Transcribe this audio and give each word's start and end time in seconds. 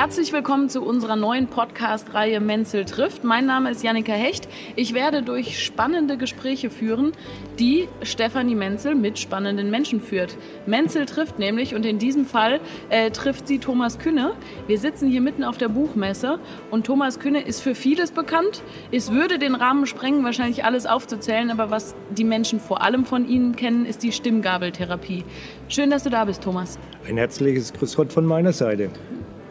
Herzlich 0.00 0.32
willkommen 0.32 0.70
zu 0.70 0.80
unserer 0.80 1.14
neuen 1.14 1.46
Podcast-Reihe 1.46 2.40
Menzel 2.40 2.86
trifft. 2.86 3.22
Mein 3.22 3.44
Name 3.44 3.70
ist 3.70 3.84
Jannika 3.84 4.14
Hecht. 4.14 4.48
Ich 4.74 4.94
werde 4.94 5.22
durch 5.22 5.62
spannende 5.62 6.16
Gespräche 6.16 6.70
führen, 6.70 7.12
die 7.58 7.86
Stefanie 8.00 8.54
Menzel 8.54 8.94
mit 8.94 9.18
spannenden 9.18 9.70
Menschen 9.70 10.00
führt. 10.00 10.38
Menzel 10.64 11.04
trifft 11.04 11.38
nämlich 11.38 11.74
und 11.74 11.84
in 11.84 11.98
diesem 11.98 12.24
Fall 12.24 12.60
äh, 12.88 13.10
trifft 13.10 13.46
sie 13.46 13.58
Thomas 13.58 13.98
Künne. 13.98 14.32
Wir 14.66 14.78
sitzen 14.78 15.06
hier 15.06 15.20
mitten 15.20 15.44
auf 15.44 15.58
der 15.58 15.68
Buchmesse 15.68 16.38
und 16.70 16.86
Thomas 16.86 17.18
Künne 17.18 17.42
ist 17.42 17.60
für 17.60 17.74
vieles 17.74 18.10
bekannt. 18.10 18.62
Es 18.90 19.12
würde 19.12 19.38
den 19.38 19.54
Rahmen 19.54 19.84
sprengen, 19.84 20.24
wahrscheinlich 20.24 20.64
alles 20.64 20.86
aufzuzählen, 20.86 21.50
aber 21.50 21.70
was 21.70 21.94
die 22.08 22.24
Menschen 22.24 22.58
vor 22.58 22.80
allem 22.80 23.04
von 23.04 23.28
Ihnen 23.28 23.54
kennen, 23.54 23.84
ist 23.84 24.02
die 24.02 24.12
Stimmgabeltherapie. 24.12 25.24
Schön, 25.68 25.90
dass 25.90 26.04
du 26.04 26.08
da 26.08 26.24
bist, 26.24 26.42
Thomas. 26.42 26.78
Ein 27.06 27.18
herzliches 27.18 27.74
Grüß 27.74 27.96
Gott 27.96 28.14
von 28.14 28.24
meiner 28.24 28.54
Seite. 28.54 28.88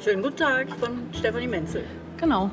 Schönen 0.01 0.23
guten 0.23 0.37
Tag 0.37 0.69
von 0.79 0.91
Stefanie 1.11 1.47
Menzel. 1.47 1.83
Genau. 2.15 2.49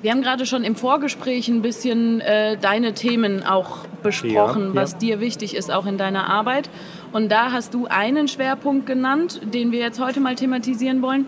Wir 0.00 0.10
haben 0.10 0.22
gerade 0.22 0.46
schon 0.46 0.64
im 0.64 0.74
Vorgespräch 0.74 1.48
ein 1.48 1.60
bisschen 1.60 2.22
äh, 2.22 2.56
deine 2.56 2.94
Themen 2.94 3.44
auch 3.44 3.84
besprochen, 4.02 4.62
ja, 4.62 4.68
ja. 4.68 4.74
was 4.74 4.96
dir 4.96 5.20
wichtig 5.20 5.54
ist, 5.54 5.70
auch 5.70 5.84
in 5.84 5.98
deiner 5.98 6.30
Arbeit. 6.30 6.70
Und 7.12 7.30
da 7.30 7.52
hast 7.52 7.74
du 7.74 7.86
einen 7.86 8.28
Schwerpunkt 8.28 8.86
genannt, 8.86 9.42
den 9.42 9.72
wir 9.72 9.80
jetzt 9.80 10.00
heute 10.00 10.20
mal 10.20 10.36
thematisieren 10.36 11.02
wollen. 11.02 11.26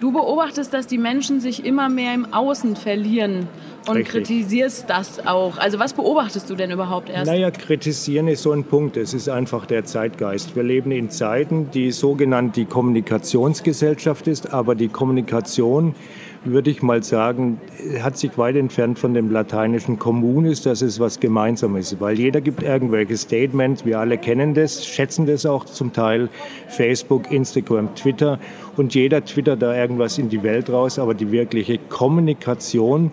Du 0.00 0.10
beobachtest, 0.10 0.72
dass 0.72 0.86
die 0.86 0.96
Menschen 0.96 1.40
sich 1.40 1.66
immer 1.66 1.90
mehr 1.90 2.14
im 2.14 2.32
Außen 2.32 2.76
verlieren 2.76 3.46
und 3.88 3.96
Richtig. 3.96 4.24
kritisierst 4.24 4.88
das 4.88 5.26
auch. 5.26 5.58
Also 5.58 5.78
was 5.78 5.92
beobachtest 5.92 6.48
du 6.50 6.54
denn 6.54 6.70
überhaupt 6.70 7.08
erst? 7.08 7.26
Naja, 7.26 7.50
kritisieren 7.50 8.28
ist 8.28 8.42
so 8.42 8.52
ein 8.52 8.64
Punkt. 8.64 8.96
Es 8.96 9.14
ist 9.14 9.28
einfach 9.28 9.66
der 9.66 9.84
Zeitgeist. 9.84 10.54
Wir 10.54 10.62
leben 10.62 10.90
in 10.90 11.10
Zeiten, 11.10 11.70
die 11.70 11.90
sogenannt 11.90 12.56
die 12.56 12.66
Kommunikationsgesellschaft 12.66 14.26
ist, 14.26 14.52
aber 14.52 14.74
die 14.74 14.88
Kommunikation 14.88 15.94
würde 16.44 16.70
ich 16.70 16.82
mal 16.82 17.02
sagen, 17.02 17.60
hat 18.00 18.16
sich 18.16 18.36
weit 18.38 18.56
entfernt 18.56 18.98
von 18.98 19.14
dem 19.14 19.30
lateinischen 19.30 19.98
Communis, 19.98 20.62
dass 20.62 20.82
es 20.82 21.00
was 21.00 21.20
Gemeinsames 21.20 21.92
ist. 21.92 22.00
Weil 22.00 22.18
jeder 22.18 22.40
gibt 22.40 22.62
irgendwelche 22.62 23.16
Statements, 23.16 23.84
wir 23.84 23.98
alle 23.98 24.18
kennen 24.18 24.54
das, 24.54 24.86
schätzen 24.86 25.26
das 25.26 25.46
auch 25.46 25.64
zum 25.64 25.92
Teil, 25.92 26.28
Facebook, 26.68 27.30
Instagram, 27.30 27.94
Twitter 27.94 28.38
und 28.76 28.94
jeder 28.94 29.24
twittert 29.24 29.62
da 29.62 29.74
irgendwas 29.74 30.18
in 30.18 30.28
die 30.28 30.42
Welt 30.42 30.70
raus, 30.70 30.98
aber 30.98 31.14
die 31.14 31.30
wirkliche 31.32 31.78
Kommunikation, 31.78 33.10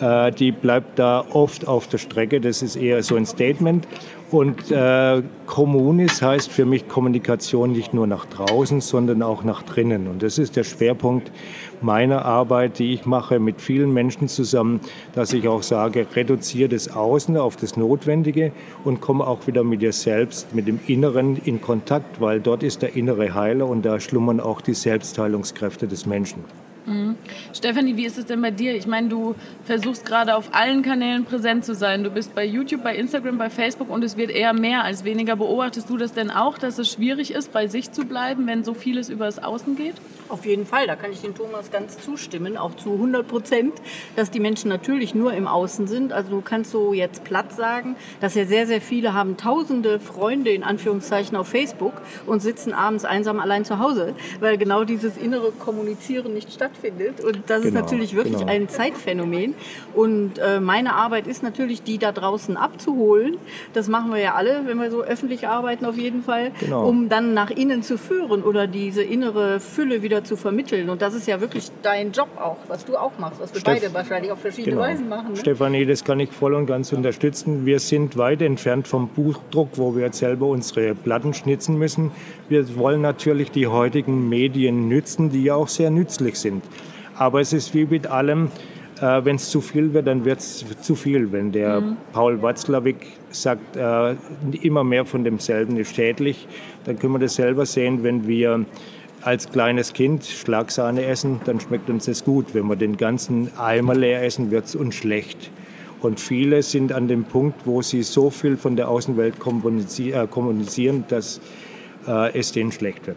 äh, 0.00 0.30
die 0.32 0.52
bleibt 0.52 0.98
da 0.98 1.24
oft 1.32 1.66
auf 1.66 1.88
der 1.88 1.98
Strecke. 1.98 2.40
Das 2.40 2.62
ist 2.62 2.76
eher 2.76 3.02
so 3.02 3.16
ein 3.16 3.26
Statement. 3.26 3.86
Und 4.30 4.70
äh, 4.70 5.22
heißt 5.56 6.50
für 6.50 6.66
mich 6.66 6.86
Kommunikation 6.86 7.72
nicht 7.72 7.94
nur 7.94 8.06
nach 8.06 8.26
draußen, 8.26 8.82
sondern 8.82 9.22
auch 9.22 9.42
nach 9.42 9.62
drinnen. 9.62 10.06
Und 10.06 10.22
das 10.22 10.36
ist 10.36 10.56
der 10.56 10.64
Schwerpunkt 10.64 11.32
meiner 11.80 12.26
Arbeit, 12.26 12.78
die 12.78 12.92
ich 12.92 13.06
mache 13.06 13.38
mit 13.38 13.62
vielen 13.62 13.92
Menschen 13.94 14.28
zusammen, 14.28 14.80
dass 15.14 15.32
ich 15.32 15.48
auch 15.48 15.62
sage, 15.62 16.06
reduziere 16.14 16.68
das 16.68 16.94
Außen 16.94 17.38
auf 17.38 17.56
das 17.56 17.78
Notwendige 17.78 18.52
und 18.84 19.00
komme 19.00 19.26
auch 19.26 19.46
wieder 19.46 19.64
mit 19.64 19.80
dir 19.80 19.92
selbst, 19.92 20.54
mit 20.54 20.68
dem 20.68 20.78
Inneren 20.86 21.40
in 21.44 21.62
Kontakt, 21.62 22.20
weil 22.20 22.40
dort 22.40 22.62
ist 22.62 22.82
der 22.82 22.96
innere 22.96 23.32
Heiler 23.34 23.66
und 23.66 23.86
da 23.86 23.98
schlummern 23.98 24.40
auch 24.40 24.60
die 24.60 24.74
Selbstheilungskräfte 24.74 25.88
des 25.88 26.04
Menschen. 26.04 26.44
Mhm. 26.88 27.16
Stefanie, 27.52 27.96
wie 27.96 28.06
ist 28.06 28.16
es 28.16 28.24
denn 28.24 28.40
bei 28.40 28.50
dir? 28.50 28.74
Ich 28.74 28.86
meine, 28.86 29.08
du 29.08 29.34
versuchst 29.64 30.06
gerade 30.06 30.34
auf 30.34 30.54
allen 30.54 30.82
Kanälen 30.82 31.24
präsent 31.26 31.64
zu 31.64 31.74
sein. 31.74 32.02
Du 32.02 32.10
bist 32.10 32.34
bei 32.34 32.46
YouTube, 32.46 32.82
bei 32.82 32.96
Instagram, 32.96 33.36
bei 33.36 33.50
Facebook 33.50 33.90
und 33.90 34.02
es 34.02 34.16
wird 34.16 34.30
eher 34.30 34.54
mehr 34.54 34.84
als 34.84 35.04
weniger. 35.04 35.36
Beobachtest 35.36 35.90
du 35.90 35.98
das 35.98 36.12
denn 36.12 36.30
auch, 36.30 36.56
dass 36.56 36.78
es 36.78 36.90
schwierig 36.90 37.32
ist, 37.32 37.52
bei 37.52 37.66
sich 37.66 37.92
zu 37.92 38.06
bleiben, 38.06 38.46
wenn 38.46 38.64
so 38.64 38.72
vieles 38.72 39.10
über 39.10 39.26
das 39.26 39.42
Außen 39.42 39.76
geht? 39.76 39.96
Auf 40.30 40.46
jeden 40.46 40.64
Fall, 40.64 40.86
da 40.86 40.96
kann 40.96 41.12
ich 41.12 41.20
den 41.20 41.34
Thomas 41.34 41.70
ganz 41.70 41.98
zustimmen, 41.98 42.56
auch 42.56 42.74
zu 42.74 42.92
100 42.92 43.28
Prozent, 43.28 43.74
dass 44.16 44.30
die 44.30 44.40
Menschen 44.40 44.68
natürlich 44.70 45.14
nur 45.14 45.34
im 45.34 45.46
Außen 45.46 45.86
sind. 45.88 46.12
Also 46.12 46.30
du 46.30 46.40
kannst 46.40 46.70
so 46.70 46.94
jetzt 46.94 47.24
platt 47.24 47.52
sagen, 47.52 47.96
dass 48.20 48.34
ja 48.34 48.46
sehr, 48.46 48.66
sehr 48.66 48.80
viele 48.80 49.12
haben 49.12 49.36
tausende 49.36 50.00
Freunde 50.00 50.50
in 50.50 50.64
Anführungszeichen 50.64 51.36
auf 51.36 51.48
Facebook 51.48 51.94
und 52.26 52.40
sitzen 52.40 52.72
abends 52.72 53.04
einsam 53.04 53.40
allein 53.40 53.66
zu 53.66 53.78
Hause, 53.78 54.14
weil 54.40 54.56
genau 54.56 54.84
dieses 54.84 55.18
innere 55.18 55.52
Kommunizieren 55.52 56.32
nicht 56.32 56.52
stattfindet 56.52 56.77
stattfindet. 56.78 57.20
Und 57.20 57.42
das 57.46 57.62
genau, 57.62 57.80
ist 57.80 57.82
natürlich 57.82 58.14
wirklich 58.14 58.38
genau. 58.38 58.50
ein 58.50 58.68
Zeitphänomen. 58.68 59.54
Und 59.94 60.38
äh, 60.38 60.60
meine 60.60 60.94
Arbeit 60.94 61.26
ist 61.26 61.42
natürlich, 61.42 61.82
die 61.82 61.98
da 61.98 62.12
draußen 62.12 62.56
abzuholen. 62.56 63.36
Das 63.72 63.88
machen 63.88 64.12
wir 64.12 64.20
ja 64.20 64.34
alle, 64.34 64.62
wenn 64.66 64.78
wir 64.78 64.90
so 64.90 65.02
öffentlich 65.02 65.46
arbeiten, 65.46 65.84
auf 65.84 65.96
jeden 65.96 66.22
Fall, 66.22 66.52
genau. 66.60 66.88
um 66.88 67.08
dann 67.08 67.34
nach 67.34 67.50
innen 67.50 67.82
zu 67.82 67.98
führen 67.98 68.42
oder 68.42 68.66
diese 68.66 69.02
innere 69.02 69.60
Fülle 69.60 70.02
wieder 70.02 70.24
zu 70.24 70.36
vermitteln. 70.36 70.90
Und 70.90 71.02
das 71.02 71.14
ist 71.14 71.26
ja 71.26 71.40
wirklich 71.40 71.70
dein 71.82 72.12
Job 72.12 72.28
auch, 72.38 72.56
was 72.68 72.84
du 72.84 72.96
auch 72.96 73.12
machst, 73.18 73.40
was 73.40 73.52
wir 73.52 73.60
Steff 73.60 73.80
beide 73.80 73.94
wahrscheinlich 73.94 74.32
auf 74.32 74.40
verschiedene 74.40 74.76
genau. 74.76 74.86
Weisen 74.86 75.08
machen. 75.08 75.32
Ne? 75.32 75.36
Stefanie, 75.36 75.86
das 75.86 76.04
kann 76.04 76.20
ich 76.20 76.30
voll 76.30 76.54
und 76.54 76.66
ganz 76.66 76.92
unterstützen. 76.92 77.66
Wir 77.66 77.80
sind 77.80 78.16
weit 78.16 78.42
entfernt 78.42 78.88
vom 78.88 79.08
Buchdruck, 79.08 79.70
wo 79.74 79.94
wir 79.94 80.06
jetzt 80.06 80.18
selber 80.18 80.46
unsere 80.46 80.94
Platten 80.94 81.34
schnitzen 81.34 81.78
müssen. 81.78 82.10
Wir 82.48 82.76
wollen 82.76 83.00
natürlich 83.00 83.50
die 83.50 83.66
heutigen 83.66 84.28
Medien 84.28 84.88
nützen, 84.88 85.30
die 85.30 85.44
ja 85.44 85.54
auch 85.54 85.68
sehr 85.68 85.90
nützlich 85.90 86.36
sind. 86.36 86.62
Aber 87.16 87.40
es 87.40 87.52
ist 87.52 87.74
wie 87.74 87.84
mit 87.84 88.06
allem, 88.06 88.50
äh, 89.00 89.24
wenn 89.24 89.36
es 89.36 89.50
zu 89.50 89.60
viel 89.60 89.92
wird, 89.92 90.06
dann 90.06 90.24
wird 90.24 90.40
es 90.40 90.64
zu 90.80 90.94
viel. 90.94 91.32
Wenn 91.32 91.52
der 91.52 91.80
mhm. 91.80 91.96
Paul 92.12 92.42
Watzlawick 92.42 93.06
sagt, 93.30 93.76
äh, 93.76 94.14
immer 94.62 94.84
mehr 94.84 95.04
von 95.04 95.24
demselben 95.24 95.76
ist 95.76 95.94
schädlich, 95.94 96.46
dann 96.84 96.98
können 96.98 97.14
wir 97.14 97.18
das 97.18 97.34
selber 97.34 97.66
sehen, 97.66 98.02
wenn 98.02 98.26
wir 98.26 98.64
als 99.22 99.50
kleines 99.50 99.92
Kind 99.92 100.24
Schlagsahne 100.24 101.04
essen, 101.04 101.40
dann 101.44 101.60
schmeckt 101.60 101.90
uns 101.90 102.06
das 102.06 102.24
gut. 102.24 102.54
Wenn 102.54 102.66
wir 102.66 102.76
den 102.76 102.96
ganzen 102.96 103.50
Eimer 103.58 103.94
leer 103.94 104.22
essen, 104.22 104.50
wird 104.50 104.66
es 104.66 104.76
uns 104.76 104.94
schlecht. 104.94 105.50
Und 106.00 106.20
viele 106.20 106.62
sind 106.62 106.92
an 106.92 107.08
dem 107.08 107.24
Punkt, 107.24 107.62
wo 107.64 107.82
sie 107.82 108.02
so 108.04 108.30
viel 108.30 108.56
von 108.56 108.76
der 108.76 108.88
Außenwelt 108.88 109.34
äh, 109.34 110.26
kommunizieren, 110.28 111.04
dass 111.08 111.40
äh, 112.06 112.38
es 112.38 112.52
denen 112.52 112.70
schlecht 112.70 113.06
wird. 113.06 113.16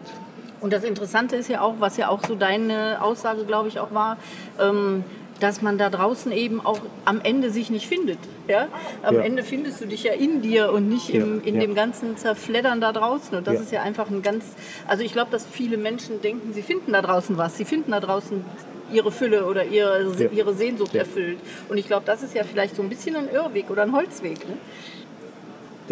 Und 0.62 0.72
das 0.72 0.84
Interessante 0.84 1.36
ist 1.36 1.48
ja 1.48 1.60
auch, 1.60 1.74
was 1.80 1.96
ja 1.96 2.08
auch 2.08 2.24
so 2.24 2.36
deine 2.36 3.02
Aussage, 3.02 3.44
glaube 3.44 3.68
ich, 3.68 3.80
auch 3.80 3.92
war, 3.92 4.16
ähm, 4.60 5.04
dass 5.40 5.60
man 5.60 5.76
da 5.76 5.90
draußen 5.90 6.30
eben 6.30 6.64
auch 6.64 6.78
am 7.04 7.20
Ende 7.20 7.50
sich 7.50 7.68
nicht 7.68 7.88
findet. 7.88 8.18
Ja? 8.46 8.68
Am 9.02 9.16
ja. 9.16 9.22
Ende 9.22 9.42
findest 9.42 9.80
du 9.80 9.86
dich 9.86 10.04
ja 10.04 10.12
in 10.12 10.40
dir 10.40 10.72
und 10.72 10.88
nicht 10.88 11.10
im, 11.10 11.42
in 11.42 11.56
ja. 11.56 11.62
dem 11.62 11.74
ganzen 11.74 12.16
Zerfleddern 12.16 12.80
da 12.80 12.92
draußen. 12.92 13.36
Und 13.36 13.46
das 13.48 13.60
ist 13.60 13.72
ja 13.72 13.82
einfach 13.82 14.08
ein 14.08 14.22
ganz, 14.22 14.44
also 14.86 15.02
ich 15.02 15.12
glaube, 15.12 15.32
dass 15.32 15.44
viele 15.44 15.76
Menschen 15.76 16.22
denken, 16.22 16.52
sie 16.52 16.62
finden 16.62 16.92
da 16.92 17.02
draußen 17.02 17.36
was. 17.36 17.56
Sie 17.56 17.64
finden 17.64 17.90
da 17.90 17.98
draußen 17.98 18.44
ihre 18.92 19.10
Fülle 19.10 19.46
oder 19.46 19.64
ihre, 19.64 20.12
ihre 20.32 20.54
Sehnsucht 20.54 20.94
erfüllt. 20.94 21.38
Und 21.68 21.78
ich 21.78 21.88
glaube, 21.88 22.04
das 22.06 22.22
ist 22.22 22.34
ja 22.34 22.44
vielleicht 22.44 22.76
so 22.76 22.82
ein 22.82 22.88
bisschen 22.88 23.16
ein 23.16 23.28
Irrweg 23.28 23.68
oder 23.68 23.82
ein 23.82 23.92
Holzweg. 23.92 24.48
Ne? 24.48 24.56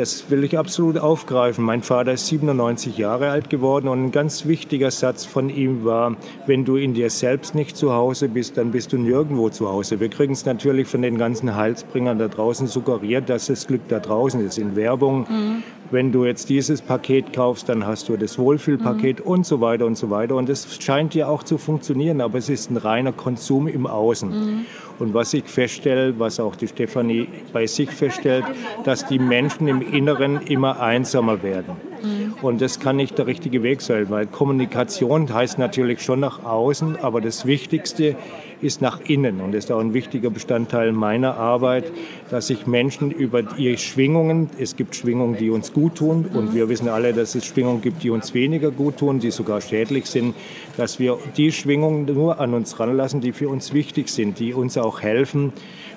Das 0.00 0.30
will 0.30 0.44
ich 0.44 0.56
absolut 0.56 0.96
aufgreifen. 0.96 1.62
Mein 1.62 1.82
Vater 1.82 2.12
ist 2.12 2.26
97 2.28 2.96
Jahre 2.96 3.28
alt 3.28 3.50
geworden 3.50 3.86
und 3.86 4.02
ein 4.02 4.12
ganz 4.12 4.46
wichtiger 4.46 4.90
Satz 4.90 5.26
von 5.26 5.50
ihm 5.50 5.84
war, 5.84 6.16
wenn 6.46 6.64
du 6.64 6.76
in 6.76 6.94
dir 6.94 7.10
selbst 7.10 7.54
nicht 7.54 7.76
zu 7.76 7.92
Hause 7.92 8.30
bist, 8.30 8.56
dann 8.56 8.70
bist 8.70 8.94
du 8.94 8.96
nirgendwo 8.96 9.50
zu 9.50 9.68
Hause. 9.68 10.00
Wir 10.00 10.08
kriegen 10.08 10.32
es 10.32 10.46
natürlich 10.46 10.88
von 10.88 11.02
den 11.02 11.18
ganzen 11.18 11.54
Heilsbringern 11.54 12.18
da 12.18 12.28
draußen 12.28 12.66
suggeriert, 12.66 13.28
dass 13.28 13.48
das 13.48 13.66
Glück 13.66 13.82
da 13.88 13.98
draußen 13.98 14.40
ist 14.40 14.56
in 14.56 14.74
Werbung. 14.74 15.26
Mhm. 15.28 15.62
Wenn 15.90 16.12
du 16.12 16.24
jetzt 16.24 16.48
dieses 16.48 16.80
Paket 16.80 17.34
kaufst, 17.34 17.68
dann 17.68 17.86
hast 17.86 18.08
du 18.08 18.16
das 18.16 18.38
Wohlfühlpaket 18.38 19.20
mhm. 19.20 19.30
und 19.30 19.44
so 19.44 19.60
weiter 19.60 19.84
und 19.84 19.98
so 19.98 20.08
weiter. 20.08 20.34
Und 20.34 20.48
das 20.48 20.82
scheint 20.82 21.14
ja 21.14 21.28
auch 21.28 21.42
zu 21.42 21.58
funktionieren, 21.58 22.22
aber 22.22 22.38
es 22.38 22.48
ist 22.48 22.70
ein 22.70 22.78
reiner 22.78 23.12
Konsum 23.12 23.68
im 23.68 23.86
Außen. 23.86 24.30
Mhm. 24.30 24.66
Und 25.00 25.14
was 25.14 25.34
ich 25.34 25.44
feststelle, 25.44 26.16
was 26.18 26.38
auch 26.38 26.54
die 26.54 26.68
Stefanie 26.68 27.26
bei 27.52 27.66
sich 27.66 27.90
feststellt, 27.90 28.44
dass 28.84 29.06
die 29.06 29.18
Menschen 29.18 29.66
im 29.66 29.80
Inneren 29.80 30.42
immer 30.42 30.80
einsamer 30.80 31.42
werden. 31.42 31.89
Mhm. 32.02 32.34
Und 32.42 32.60
das 32.60 32.80
kann 32.80 32.96
nicht 32.96 33.18
der 33.18 33.26
richtige 33.26 33.62
Weg 33.62 33.82
sein, 33.82 34.10
weil 34.10 34.26
Kommunikation 34.26 35.32
heißt 35.32 35.58
natürlich 35.58 36.02
schon 36.02 36.20
nach 36.20 36.44
außen, 36.44 36.96
aber 37.02 37.20
das 37.20 37.46
Wichtigste 37.46 38.16
ist 38.62 38.82
nach 38.82 39.00
innen. 39.00 39.40
Und 39.40 39.52
das 39.52 39.64
ist 39.64 39.72
auch 39.72 39.80
ein 39.80 39.94
wichtiger 39.94 40.30
Bestandteil 40.30 40.92
meiner 40.92 41.36
Arbeit, 41.36 41.90
dass 42.30 42.48
sich 42.48 42.66
Menschen 42.66 43.10
über 43.10 43.42
ihre 43.56 43.78
Schwingungen, 43.78 44.50
es 44.58 44.76
gibt 44.76 44.94
Schwingungen, 44.96 45.36
die 45.36 45.50
uns 45.50 45.72
gut 45.72 45.96
tun 45.96 46.26
und 46.32 46.54
wir 46.54 46.68
wissen 46.68 46.88
alle, 46.88 47.12
dass 47.12 47.34
es 47.34 47.46
Schwingungen 47.46 47.80
gibt, 47.80 48.02
die 48.02 48.10
uns 48.10 48.34
weniger 48.34 48.70
gut 48.70 48.98
tun, 48.98 49.18
die 49.18 49.30
sogar 49.30 49.60
schädlich 49.60 50.06
sind, 50.06 50.34
dass 50.76 50.98
wir 50.98 51.18
die 51.36 51.52
Schwingungen 51.52 52.04
nur 52.04 52.40
an 52.40 52.54
uns 52.54 52.78
ranlassen, 52.78 53.20
die 53.20 53.32
für 53.32 53.48
uns 53.48 53.72
wichtig 53.72 54.08
sind, 54.08 54.38
die 54.38 54.52
uns 54.52 54.76
auch 54.76 55.00
helfen, 55.00 55.52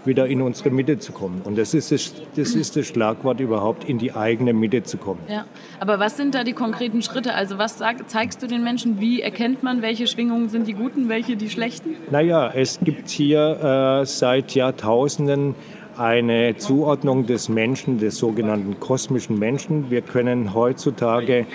wieder 0.06 0.28
in 0.28 0.42
unsere 0.42 0.70
Mitte 0.70 1.00
zu 1.00 1.12
kommen. 1.12 1.42
Und 1.44 1.58
das 1.58 1.74
ist 1.74 1.92
das, 1.92 2.14
das 2.36 2.56
ist 2.56 2.76
das 2.76 2.88
Schlagwort 2.88 3.40
überhaupt, 3.40 3.88
in 3.88 3.98
die 3.98 4.14
eigene 4.14 4.54
Mitte 4.54 4.84
zu 4.84 4.98
kommen. 4.98 5.22
Ja. 5.30 5.46
Aber 5.80 6.00
was 6.00 6.18
sind 6.18 6.36
da 6.36 6.44
die 6.44 6.54
konkreten 6.54 7.02
Schritte? 7.02 7.34
Also 7.34 7.58
was 7.58 7.78
sag, 7.78 8.10
zeigst 8.10 8.42
du 8.44 8.48
den 8.48 8.64
Menschen? 8.64 9.00
Wie 9.00 9.22
erkennt 9.22 9.64
man, 9.64 9.82
welche 9.82 10.08
Schwingungen 10.08 10.50
sind 10.50 10.68
die 10.68 10.74
guten, 10.74 11.10
welche 11.10 11.36
die 11.36 11.50
schlechten? 11.50 11.96
Naja, 12.12 12.52
es 12.54 12.80
gibt 12.84 13.10
hier 13.10 14.02
äh, 14.02 14.06
seit 14.06 14.56
Jahrtausenden 14.56 15.56
eine 15.98 16.56
Zuordnung 16.58 17.28
des 17.28 17.50
Menschen, 17.50 18.00
des 18.00 18.18
sogenannten 18.18 18.80
kosmischen 18.80 19.38
Menschen. 19.38 19.92
Wir 19.92 20.02
können 20.02 20.54
heutzutage 20.54 21.46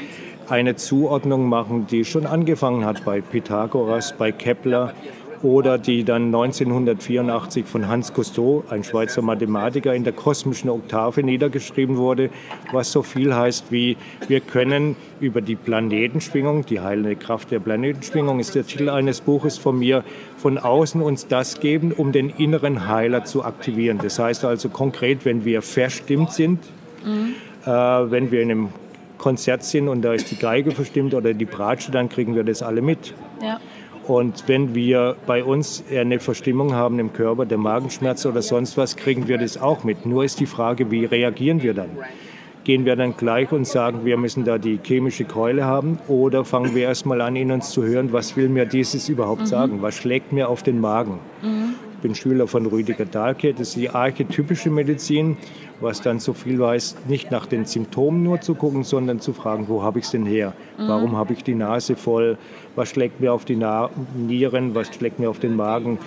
eine 0.48 0.76
Zuordnung 0.76 1.48
machen, 1.48 1.86
die 1.90 2.04
schon 2.04 2.26
angefangen 2.26 2.84
hat 2.84 3.04
bei 3.04 3.20
Pythagoras, 3.20 4.14
bei 4.16 4.32
Kepler 4.32 4.94
oder 5.42 5.78
die 5.78 6.04
dann 6.04 6.26
1984 6.26 7.66
von 7.66 7.88
Hans 7.88 8.12
Cousteau, 8.12 8.64
ein 8.70 8.84
Schweizer 8.84 9.22
Mathematiker, 9.22 9.94
in 9.94 10.04
der 10.04 10.12
kosmischen 10.12 10.70
Oktave 10.70 11.22
niedergeschrieben 11.22 11.96
wurde, 11.96 12.30
was 12.72 12.92
so 12.92 13.02
viel 13.02 13.34
heißt 13.34 13.70
wie, 13.70 13.96
wir 14.26 14.40
können 14.40 14.96
über 15.20 15.40
die 15.40 15.56
Planetenschwingung, 15.56 16.66
die 16.66 16.80
heilende 16.80 17.16
Kraft 17.16 17.50
der 17.50 17.60
Planetenschwingung 17.60 18.40
ist 18.40 18.54
der 18.54 18.66
Titel 18.66 18.88
eines 18.88 19.20
Buches 19.20 19.58
von 19.58 19.78
mir, 19.78 20.04
von 20.36 20.58
außen 20.58 21.00
uns 21.02 21.26
das 21.26 21.60
geben, 21.60 21.92
um 21.92 22.12
den 22.12 22.30
inneren 22.30 22.88
Heiler 22.88 23.24
zu 23.24 23.44
aktivieren. 23.44 23.98
Das 24.02 24.18
heißt 24.18 24.44
also 24.44 24.68
konkret, 24.68 25.24
wenn 25.24 25.44
wir 25.44 25.62
verstimmt 25.62 26.32
sind, 26.32 26.60
mhm. 27.04 27.34
äh, 27.64 27.70
wenn 27.70 28.30
wir 28.30 28.42
in 28.42 28.50
einem 28.50 28.68
Konzert 29.18 29.64
sind 29.64 29.88
und 29.88 30.02
da 30.02 30.14
ist 30.14 30.30
die 30.30 30.36
Geige 30.36 30.70
verstimmt 30.70 31.12
oder 31.12 31.34
die 31.34 31.44
Bratsche, 31.44 31.90
dann 31.90 32.08
kriegen 32.08 32.34
wir 32.34 32.44
das 32.44 32.62
alle 32.62 32.80
mit. 32.80 33.14
Ja. 33.42 33.60
Und 34.08 34.44
wenn 34.46 34.74
wir 34.74 35.16
bei 35.26 35.44
uns 35.44 35.84
eine 35.94 36.18
Verstimmung 36.18 36.74
haben 36.74 36.98
im 36.98 37.12
Körper, 37.12 37.44
der 37.44 37.58
Magenschmerz 37.58 38.24
oder 38.24 38.40
sonst 38.40 38.78
was, 38.78 38.96
kriegen 38.96 39.28
wir 39.28 39.36
das 39.36 39.60
auch 39.60 39.84
mit. 39.84 40.06
Nur 40.06 40.24
ist 40.24 40.40
die 40.40 40.46
Frage, 40.46 40.90
wie 40.90 41.04
reagieren 41.04 41.62
wir 41.62 41.74
dann? 41.74 41.90
Gehen 42.64 42.86
wir 42.86 42.96
dann 42.96 43.16
gleich 43.16 43.52
und 43.52 43.66
sagen, 43.66 44.06
wir 44.06 44.16
müssen 44.16 44.44
da 44.44 44.56
die 44.56 44.80
chemische 44.82 45.26
Keule 45.26 45.66
haben? 45.66 45.98
Oder 46.08 46.46
fangen 46.46 46.74
wir 46.74 46.84
erstmal 46.84 47.20
an, 47.20 47.36
in 47.36 47.52
uns 47.52 47.70
zu 47.70 47.84
hören, 47.84 48.10
was 48.12 48.34
will 48.34 48.48
mir 48.48 48.64
dieses 48.64 49.10
überhaupt 49.10 49.42
mhm. 49.42 49.46
sagen? 49.46 49.82
Was 49.82 49.94
schlägt 49.96 50.32
mir 50.32 50.48
auf 50.48 50.62
den 50.62 50.80
Magen? 50.80 51.18
Mhm. 51.42 51.57
Ich 51.98 52.02
bin 52.02 52.14
Schüler 52.14 52.46
von 52.46 52.64
Rüdiger 52.64 53.06
Dahlke, 53.06 53.52
das 53.52 53.70
ist 53.70 53.76
die 53.76 53.90
archetypische 53.90 54.70
Medizin 54.70 55.36
was 55.80 56.00
dann 56.00 56.18
so 56.18 56.32
viel 56.32 56.58
weiß, 56.58 56.96
nicht 57.06 57.30
nach 57.30 57.46
den 57.46 57.64
Symptomen 57.64 58.22
nur 58.22 58.40
zu 58.40 58.54
gucken, 58.54 58.84
sondern 58.84 59.20
zu 59.20 59.32
fragen, 59.32 59.68
wo 59.68 59.82
habe 59.82 59.98
ich 59.98 60.06
es 60.06 60.10
denn 60.10 60.26
her? 60.26 60.52
Mhm. 60.76 60.88
Warum 60.88 61.16
habe 61.16 61.32
ich 61.32 61.44
die 61.44 61.54
Nase 61.54 61.96
voll? 61.96 62.36
Was 62.74 62.88
schlägt 62.88 63.20
mir 63.20 63.32
auf 63.32 63.44
die 63.44 63.56
Na 63.56 63.90
Nieren? 64.14 64.74
Was 64.74 64.88
schlägt 64.94 65.18
mir 65.18 65.30
auf 65.30 65.38
den 65.38 65.56
Magen? 65.56 65.98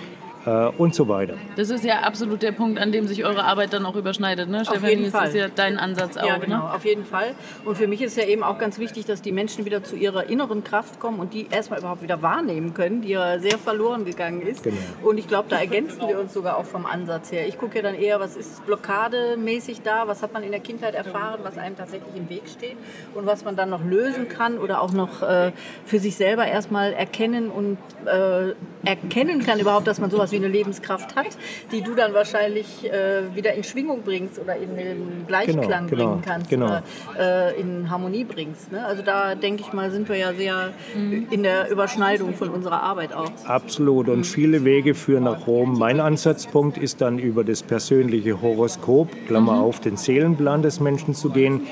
Äh, 0.46 0.68
und 0.78 0.94
so 0.94 1.08
weiter. 1.08 1.34
Das 1.56 1.70
ist 1.70 1.84
ja 1.84 2.00
absolut 2.00 2.42
der 2.42 2.52
Punkt, 2.52 2.78
an 2.78 2.92
dem 2.92 3.06
sich 3.06 3.24
eure 3.24 3.44
Arbeit 3.44 3.72
dann 3.72 3.86
auch 3.86 3.96
überschneidet, 3.96 4.48
ne? 4.48 4.60
Auf 4.60 4.68
Stefanie, 4.68 4.90
jeden 4.90 5.04
das 5.04 5.12
Fall. 5.12 5.28
ist 5.28 5.34
ja 5.34 5.48
dein 5.54 5.78
Ansatz 5.78 6.16
auch. 6.16 6.26
Ja, 6.26 6.38
genau, 6.38 6.58
ne? 6.58 6.74
auf 6.74 6.84
jeden 6.84 7.04
Fall. 7.04 7.34
Und 7.64 7.76
für 7.76 7.86
mich 7.86 8.02
ist 8.02 8.16
ja 8.16 8.24
eben 8.24 8.42
auch 8.42 8.58
ganz 8.58 8.78
wichtig, 8.78 9.04
dass 9.04 9.22
die 9.22 9.32
Menschen 9.32 9.64
wieder 9.64 9.84
zu 9.84 9.96
ihrer 9.96 10.28
inneren 10.28 10.64
Kraft 10.64 10.98
kommen 10.98 11.20
und 11.20 11.34
die 11.34 11.46
erstmal 11.50 11.78
überhaupt 11.78 12.02
wieder 12.02 12.22
wahrnehmen 12.22 12.74
können, 12.74 13.02
die 13.02 13.10
ja 13.10 13.38
sehr 13.38 13.58
verloren 13.58 14.04
gegangen 14.04 14.42
ist. 14.42 14.64
Genau. 14.64 14.76
Und 15.02 15.18
ich 15.18 15.28
glaube, 15.28 15.48
da 15.48 15.58
ergänzen 15.58 16.00
wir 16.06 16.18
uns 16.18 16.32
sogar 16.32 16.56
auch 16.56 16.64
vom 16.64 16.86
Ansatz 16.86 17.30
her. 17.32 17.46
Ich 17.46 17.58
gucke 17.58 17.76
ja 17.76 17.82
dann 17.82 17.94
eher, 17.94 18.20
was 18.20 18.36
ist 18.36 18.64
blockademäßig 18.66 19.82
da, 19.82 20.08
was 20.08 20.22
hat 20.22 20.32
man 20.32 20.42
in 20.42 20.50
der 20.50 20.60
Kindheit 20.60 20.94
erfahren, 20.94 21.40
was 21.42 21.58
einem 21.58 21.76
tatsächlich 21.76 22.14
im 22.16 22.28
Weg 22.28 22.42
steht 22.48 22.76
und 23.14 23.26
was 23.26 23.44
man 23.44 23.56
dann 23.56 23.70
noch 23.70 23.84
lösen 23.84 24.28
kann 24.28 24.58
oder 24.58 24.80
auch 24.80 24.92
noch 24.92 25.22
äh, 25.22 25.52
für 25.84 25.98
sich 25.98 26.16
selber 26.16 26.46
erstmal 26.46 26.92
erkennen 26.92 27.50
und 27.50 27.78
äh, 28.06 28.54
erkennen 28.84 29.44
kann 29.44 29.60
überhaupt, 29.60 29.86
dass 29.86 30.00
man 30.00 30.10
sowas 30.10 30.31
wie 30.32 30.36
eine 30.36 30.48
Lebenskraft 30.48 31.14
hat, 31.16 31.36
die 31.70 31.82
du 31.82 31.94
dann 31.94 32.14
wahrscheinlich 32.14 32.84
äh, 32.84 33.34
wieder 33.34 33.54
in 33.54 33.64
Schwingung 33.64 34.02
bringst 34.02 34.38
oder 34.38 34.56
in 34.56 34.76
den 34.76 35.26
Gleichklang 35.26 35.86
genau, 35.86 35.86
genau, 35.86 36.08
bringen 36.10 36.22
kannst 36.24 36.50
genau. 36.50 36.66
oder 36.66 36.82
äh, 37.18 37.60
in 37.60 37.90
Harmonie 37.90 38.24
bringst. 38.24 38.72
Ne? 38.72 38.84
Also 38.84 39.02
da 39.02 39.34
denke 39.34 39.62
ich 39.62 39.72
mal, 39.72 39.90
sind 39.90 40.08
wir 40.08 40.16
ja 40.16 40.32
sehr 40.32 40.72
mhm. 40.94 41.28
in 41.30 41.42
der 41.42 41.70
Überschneidung 41.70 42.34
von 42.34 42.48
unserer 42.48 42.82
Arbeit 42.82 43.12
auch. 43.14 43.30
Absolut 43.44 44.08
und 44.08 44.18
mhm. 44.18 44.24
viele 44.24 44.64
Wege 44.64 44.94
führen 44.94 45.24
nach 45.24 45.46
Rom. 45.46 45.78
Mein 45.78 46.00
Ansatzpunkt 46.00 46.78
ist 46.78 47.00
dann 47.00 47.18
über 47.18 47.44
das 47.44 47.62
persönliche 47.62 48.40
Horoskop, 48.40 49.08
Klammer 49.26 49.54
mhm. 49.54 49.62
auf, 49.62 49.80
den 49.80 49.96
Seelenplan 49.96 50.62
des 50.62 50.80
Menschen 50.80 51.14
zu 51.14 51.30
gehen. 51.30 51.62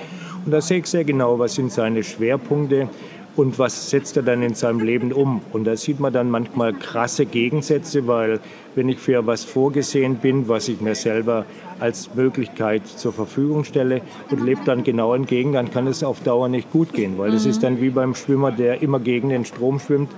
Und 0.44 0.52
da 0.52 0.60
sehe 0.60 0.78
ich 0.78 0.86
sehr 0.86 1.04
genau, 1.04 1.38
was 1.38 1.54
sind 1.54 1.70
seine 1.70 2.02
Schwerpunkte 2.02 2.88
und 3.36 3.58
was 3.58 3.90
setzt 3.90 4.16
er 4.16 4.22
dann 4.22 4.42
in 4.42 4.54
seinem 4.54 4.80
Leben 4.80 5.12
um. 5.12 5.40
Und 5.52 5.64
da 5.64 5.76
sieht 5.76 6.00
man 6.00 6.12
dann 6.12 6.30
manchmal 6.30 6.72
krasse 6.72 7.26
Gegensätze, 7.26 8.06
weil 8.06 8.40
wenn 8.74 8.88
ich 8.88 8.98
für 8.98 9.26
was 9.26 9.44
vorgesehen 9.44 10.16
bin, 10.16 10.48
was 10.48 10.68
ich 10.68 10.80
mir 10.80 10.94
selber 10.94 11.44
als 11.78 12.14
Möglichkeit 12.14 12.86
zur 12.86 13.12
Verfügung 13.12 13.64
stelle 13.64 14.02
und 14.30 14.44
lebe 14.44 14.60
dann 14.64 14.84
genau 14.84 15.14
entgegen, 15.14 15.52
dann 15.52 15.70
kann 15.70 15.86
es 15.86 16.04
auf 16.04 16.20
Dauer 16.20 16.48
nicht 16.48 16.70
gut 16.70 16.92
gehen, 16.92 17.18
weil 17.18 17.32
es 17.32 17.44
mhm. 17.44 17.50
ist 17.50 17.62
dann 17.62 17.80
wie 17.80 17.90
beim 17.90 18.14
Schwimmer, 18.14 18.52
der 18.52 18.82
immer 18.82 19.00
gegen 19.00 19.30
den 19.30 19.44
Strom 19.44 19.80
schwimmt 19.80 20.10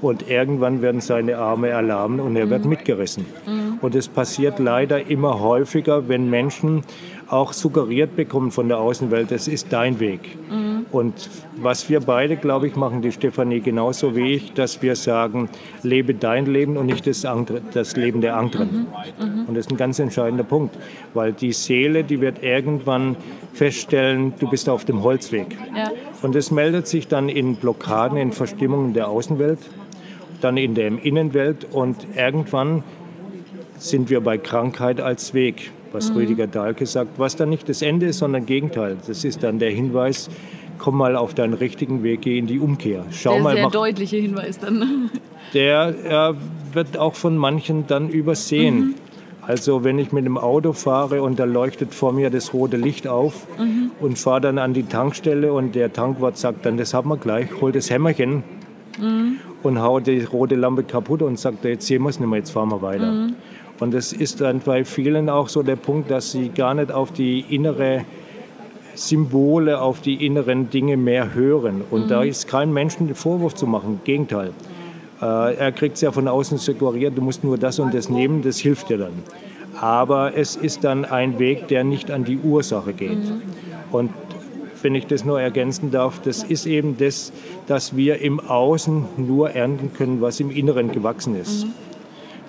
und 0.00 0.28
irgendwann 0.28 0.82
werden 0.82 1.00
seine 1.00 1.38
Arme 1.38 1.68
erlahmen 1.68 2.20
und 2.20 2.36
er 2.36 2.48
wird 2.48 2.64
mhm. 2.64 2.70
mitgerissen. 2.70 3.26
Mhm. 3.46 3.78
Und 3.80 3.94
es 3.94 4.08
passiert 4.08 4.58
leider 4.58 5.06
immer 5.08 5.40
häufiger, 5.40 6.08
wenn 6.08 6.30
Menschen 6.30 6.84
auch 7.30 7.52
suggeriert 7.52 8.16
bekommen 8.16 8.50
von 8.50 8.68
der 8.68 8.78
Außenwelt, 8.78 9.30
das 9.30 9.46
ist 9.46 9.72
dein 9.72 10.00
Weg. 10.00 10.36
Mhm. 10.50 10.86
Und 10.90 11.30
was 11.56 11.88
wir 11.88 12.00
beide, 12.00 12.36
glaube 12.36 12.66
ich, 12.66 12.74
machen, 12.74 13.02
die 13.02 13.12
Stefanie 13.12 13.60
genauso 13.60 14.16
wie 14.16 14.32
ich, 14.32 14.52
dass 14.52 14.82
wir 14.82 14.96
sagen, 14.96 15.48
lebe 15.84 16.14
dein 16.14 16.46
Leben 16.46 16.76
und 16.76 16.86
nicht 16.86 17.06
das, 17.06 17.24
andere, 17.24 17.62
das 17.72 17.96
Leben 17.96 18.20
der 18.20 18.36
anderen. 18.36 18.88
Mhm. 19.18 19.24
Mhm. 19.24 19.44
Und 19.46 19.56
das 19.56 19.66
ist 19.66 19.70
ein 19.70 19.76
ganz 19.76 20.00
entscheidender 20.00 20.42
Punkt, 20.42 20.76
weil 21.14 21.32
die 21.32 21.52
Seele, 21.52 22.02
die 22.02 22.20
wird 22.20 22.42
irgendwann 22.42 23.16
feststellen, 23.52 24.34
du 24.40 24.50
bist 24.50 24.68
auf 24.68 24.84
dem 24.84 25.04
Holzweg. 25.04 25.56
Ja. 25.76 25.90
Und 26.22 26.34
das 26.34 26.50
meldet 26.50 26.88
sich 26.88 27.06
dann 27.06 27.28
in 27.28 27.56
Blockaden, 27.56 28.18
in 28.18 28.32
Verstimmungen 28.32 28.92
der 28.92 29.08
Außenwelt, 29.08 29.60
dann 30.40 30.56
in 30.56 30.74
der 30.74 30.86
Innenwelt 31.04 31.66
und 31.70 31.96
irgendwann 32.16 32.82
sind 33.78 34.10
wir 34.10 34.20
bei 34.20 34.36
Krankheit 34.36 35.00
als 35.00 35.32
Weg 35.32 35.70
was 35.92 36.10
mhm. 36.10 36.16
Rüdiger 36.16 36.46
Dahlke 36.46 36.86
sagt, 36.86 37.18
was 37.18 37.36
dann 37.36 37.50
nicht 37.50 37.68
das 37.68 37.82
Ende 37.82 38.06
ist, 38.06 38.18
sondern 38.18 38.46
Gegenteil. 38.46 38.96
Das 39.06 39.24
ist 39.24 39.42
dann 39.42 39.58
der 39.58 39.70
Hinweis, 39.70 40.28
komm 40.78 40.96
mal 40.96 41.16
auf 41.16 41.34
deinen 41.34 41.54
richtigen 41.54 42.02
Weg, 42.02 42.22
geh 42.22 42.38
in 42.38 42.46
die 42.46 42.58
Umkehr. 42.58 43.04
Schau 43.10 43.34
der 43.34 43.42
mal, 43.42 43.54
sehr 43.54 43.64
mach, 43.64 43.72
deutliche 43.72 44.16
Hinweis 44.16 44.58
dann. 44.58 45.10
Der 45.52 46.32
äh, 46.32 46.74
wird 46.74 46.96
auch 46.96 47.16
von 47.16 47.36
manchen 47.36 47.88
dann 47.88 48.08
übersehen. 48.08 48.78
Mhm. 48.78 48.94
Also 49.42 49.82
wenn 49.82 49.98
ich 49.98 50.12
mit 50.12 50.24
dem 50.24 50.38
Auto 50.38 50.72
fahre 50.72 51.22
und 51.22 51.40
da 51.40 51.44
leuchtet 51.44 51.92
vor 51.92 52.12
mir 52.12 52.30
das 52.30 52.54
rote 52.54 52.76
Licht 52.76 53.08
auf 53.08 53.46
mhm. 53.58 53.90
und 53.98 54.16
fahre 54.16 54.42
dann 54.42 54.58
an 54.58 54.74
die 54.74 54.84
Tankstelle 54.84 55.52
und 55.52 55.74
der 55.74 55.92
Tankwart 55.92 56.38
sagt 56.38 56.66
dann, 56.66 56.76
das 56.76 56.94
haben 56.94 57.08
wir 57.08 57.16
gleich, 57.16 57.48
hol 57.60 57.72
das 57.72 57.90
Hämmerchen 57.90 58.44
mhm. 59.00 59.38
und 59.64 59.80
haut 59.82 60.06
die 60.06 60.20
rote 60.20 60.54
Lampe 60.54 60.84
kaputt 60.84 61.22
und 61.22 61.38
sagt, 61.38 61.64
jetzt 61.64 61.86
sehen 61.86 62.02
wir 62.02 62.10
es 62.10 62.20
nicht 62.20 62.28
mehr, 62.28 62.38
jetzt 62.38 62.50
fahren 62.50 62.68
wir 62.68 62.80
weiter. 62.80 63.28
Und 63.80 63.94
es 63.94 64.12
ist 64.12 64.42
dann 64.42 64.60
bei 64.60 64.84
vielen 64.84 65.28
auch 65.30 65.48
so 65.48 65.62
der 65.62 65.76
Punkt, 65.76 66.10
dass 66.10 66.32
sie 66.32 66.50
gar 66.50 66.74
nicht 66.74 66.92
auf 66.92 67.12
die 67.12 67.40
innere 67.48 68.04
Symbole, 68.94 69.80
auf 69.80 70.02
die 70.02 70.26
inneren 70.26 70.68
Dinge 70.68 70.98
mehr 70.98 71.34
hören. 71.34 71.82
Und 71.90 72.04
mhm. 72.04 72.08
da 72.08 72.22
ist 72.22 72.46
kein 72.46 72.72
Menschen 72.72 73.06
den 73.06 73.16
Vorwurf 73.16 73.54
zu 73.54 73.66
machen, 73.66 73.94
im 73.94 74.04
Gegenteil. 74.04 74.52
Äh, 75.22 75.54
er 75.54 75.72
kriegt 75.72 75.96
es 75.96 76.02
ja 76.02 76.12
von 76.12 76.28
außen 76.28 76.58
suggeriert, 76.58 77.16
du 77.16 77.22
musst 77.22 77.42
nur 77.42 77.56
das 77.56 77.78
und 77.78 77.94
das 77.94 78.10
nehmen, 78.10 78.42
das 78.42 78.58
hilft 78.58 78.90
dir 78.90 78.98
dann. 78.98 79.12
Aber 79.80 80.36
es 80.36 80.56
ist 80.56 80.84
dann 80.84 81.06
ein 81.06 81.38
Weg, 81.38 81.68
der 81.68 81.82
nicht 81.82 82.10
an 82.10 82.24
die 82.24 82.36
Ursache 82.36 82.92
geht. 82.92 83.18
Mhm. 83.18 83.42
Und 83.90 84.10
wenn 84.82 84.94
ich 84.94 85.06
das 85.06 85.24
nur 85.24 85.40
ergänzen 85.40 85.90
darf, 85.90 86.20
das 86.20 86.42
ist 86.42 86.66
eben 86.66 86.98
das, 86.98 87.32
dass 87.66 87.96
wir 87.96 88.20
im 88.20 88.40
Außen 88.40 89.04
nur 89.16 89.50
ernten 89.50 89.92
können, 89.94 90.20
was 90.20 90.40
im 90.40 90.50
Inneren 90.50 90.92
gewachsen 90.92 91.34
ist. 91.40 91.64
Mhm. 91.64 91.89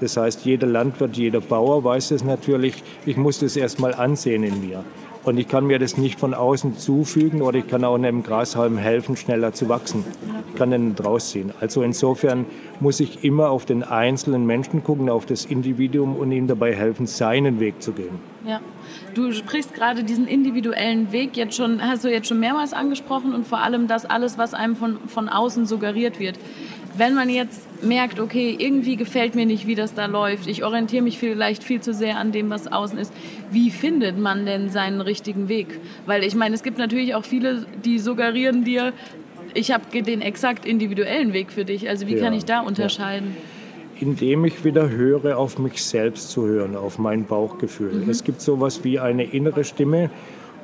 Das 0.01 0.17
heißt, 0.17 0.43
jeder 0.46 0.67
Landwirt, 0.67 1.15
jeder 1.15 1.39
Bauer 1.39 1.84
weiß 1.84 2.12
es 2.12 2.24
natürlich, 2.24 2.84
ich 3.05 3.17
muss 3.17 3.39
das 3.39 3.55
erstmal 3.55 3.93
ansehen 3.93 4.43
in 4.43 4.67
mir. 4.67 4.84
Und 5.24 5.38
ich 5.38 5.48
kann 5.48 5.67
mir 5.67 5.77
das 5.77 5.98
nicht 5.98 6.20
von 6.20 6.34
außen 6.34 6.77
zufügen 6.79 7.43
oder 7.43 7.60
ich 7.60 7.67
kann 7.67 7.84
auch 7.84 7.93
einem 7.93 8.24
Grashalm 8.24 8.79
helfen, 8.79 9.15
schneller 9.15 9.53
zu 9.53 9.70
wachsen. 9.70 10.03
Ich 10.50 10.55
kann 10.55 10.72
den 10.72 10.96
rausziehen. 10.96 11.51
Also 11.62 11.84
insofern 11.84 12.48
muss 12.79 13.00
ich 13.00 13.24
immer 13.24 13.51
auf 13.51 13.65
den 13.65 13.84
einzelnen 13.84 14.48
Menschen 14.48 14.84
gucken, 14.84 15.10
auf 15.10 15.27
das 15.27 15.46
Individuum 15.46 16.15
und 16.15 16.31
ihm 16.31 16.48
dabei 16.48 16.74
helfen, 16.74 17.05
seinen 17.05 17.60
Weg 17.60 17.84
zu 17.84 17.91
gehen. 17.91 18.20
Ja. 18.48 18.62
Du 19.13 19.31
sprichst 19.31 19.75
gerade 19.75 20.03
diesen 20.03 20.27
individuellen 20.27 21.12
Weg 21.12 21.38
jetzt 21.38 21.55
schon, 21.55 21.81
hast 21.81 22.03
du 22.03 22.10
jetzt 22.10 22.27
schon 22.27 22.39
mehrmals 22.39 22.74
angesprochen 22.74 23.36
und 23.36 23.46
vor 23.46 23.60
allem 23.60 23.88
das 23.88 24.05
alles, 24.05 24.39
was 24.39 24.55
einem 24.55 24.75
von, 24.75 24.98
von 25.08 25.29
außen 25.29 25.67
suggeriert 25.67 26.20
wird 26.20 26.39
wenn 27.01 27.15
man 27.15 27.31
jetzt 27.31 27.84
merkt, 27.84 28.20
okay, 28.20 28.55
irgendwie 28.60 28.96
gefällt 28.96 29.34
mir 29.34 29.48
nicht, 29.48 29.65
wie 29.65 29.74
das 29.74 29.96
da 29.96 30.05
läuft, 30.05 30.46
ich 30.46 30.63
orientiere 30.63 31.01
mich 31.01 31.17
vielleicht 31.17 31.63
viel 31.63 31.81
zu 31.81 31.96
sehr 31.96 32.17
an 32.17 32.31
dem, 32.31 32.51
was 32.51 32.72
außen 32.72 33.00
ist, 33.00 33.12
wie 33.50 33.72
findet 33.72 34.20
man 34.20 34.46
denn 34.46 34.70
seinen 34.70 35.01
richtigen 35.01 35.50
Weg? 35.50 35.79
Weil 36.05 36.24
ich 36.24 36.36
meine, 36.36 36.53
es 36.53 36.62
gibt 36.62 36.77
natürlich 36.77 37.15
auch 37.15 37.25
viele, 37.25 37.65
die 37.84 37.98
suggerieren 37.98 38.65
dir, 38.65 38.93
ich 39.55 39.72
habe 39.72 40.03
den 40.03 40.22
exakt 40.22 40.63
individuellen 40.63 41.34
Weg 41.34 41.51
für 41.51 41.65
dich. 41.65 41.89
Also 41.89 42.05
wie 42.05 42.17
ja, 42.17 42.24
kann 42.24 42.34
ich 42.34 42.46
da 42.46 42.60
unterscheiden? 42.60 43.36
Ja. 43.36 44.01
Indem 44.08 44.46
ich 44.46 44.63
wieder 44.63 44.91
höre, 44.91 45.39
auf 45.39 45.58
mich 45.58 45.84
selbst 45.84 46.29
zu 46.29 46.46
hören, 46.46 46.75
auf 46.75 47.00
mein 47.00 47.25
Bauchgefühl. 47.25 47.93
Mhm. 47.93 48.12
Es 48.12 48.24
gibt 48.24 48.41
sowas 48.41 48.84
wie 48.84 49.00
eine 49.00 49.24
innere 49.24 49.63
Stimme, 49.63 50.12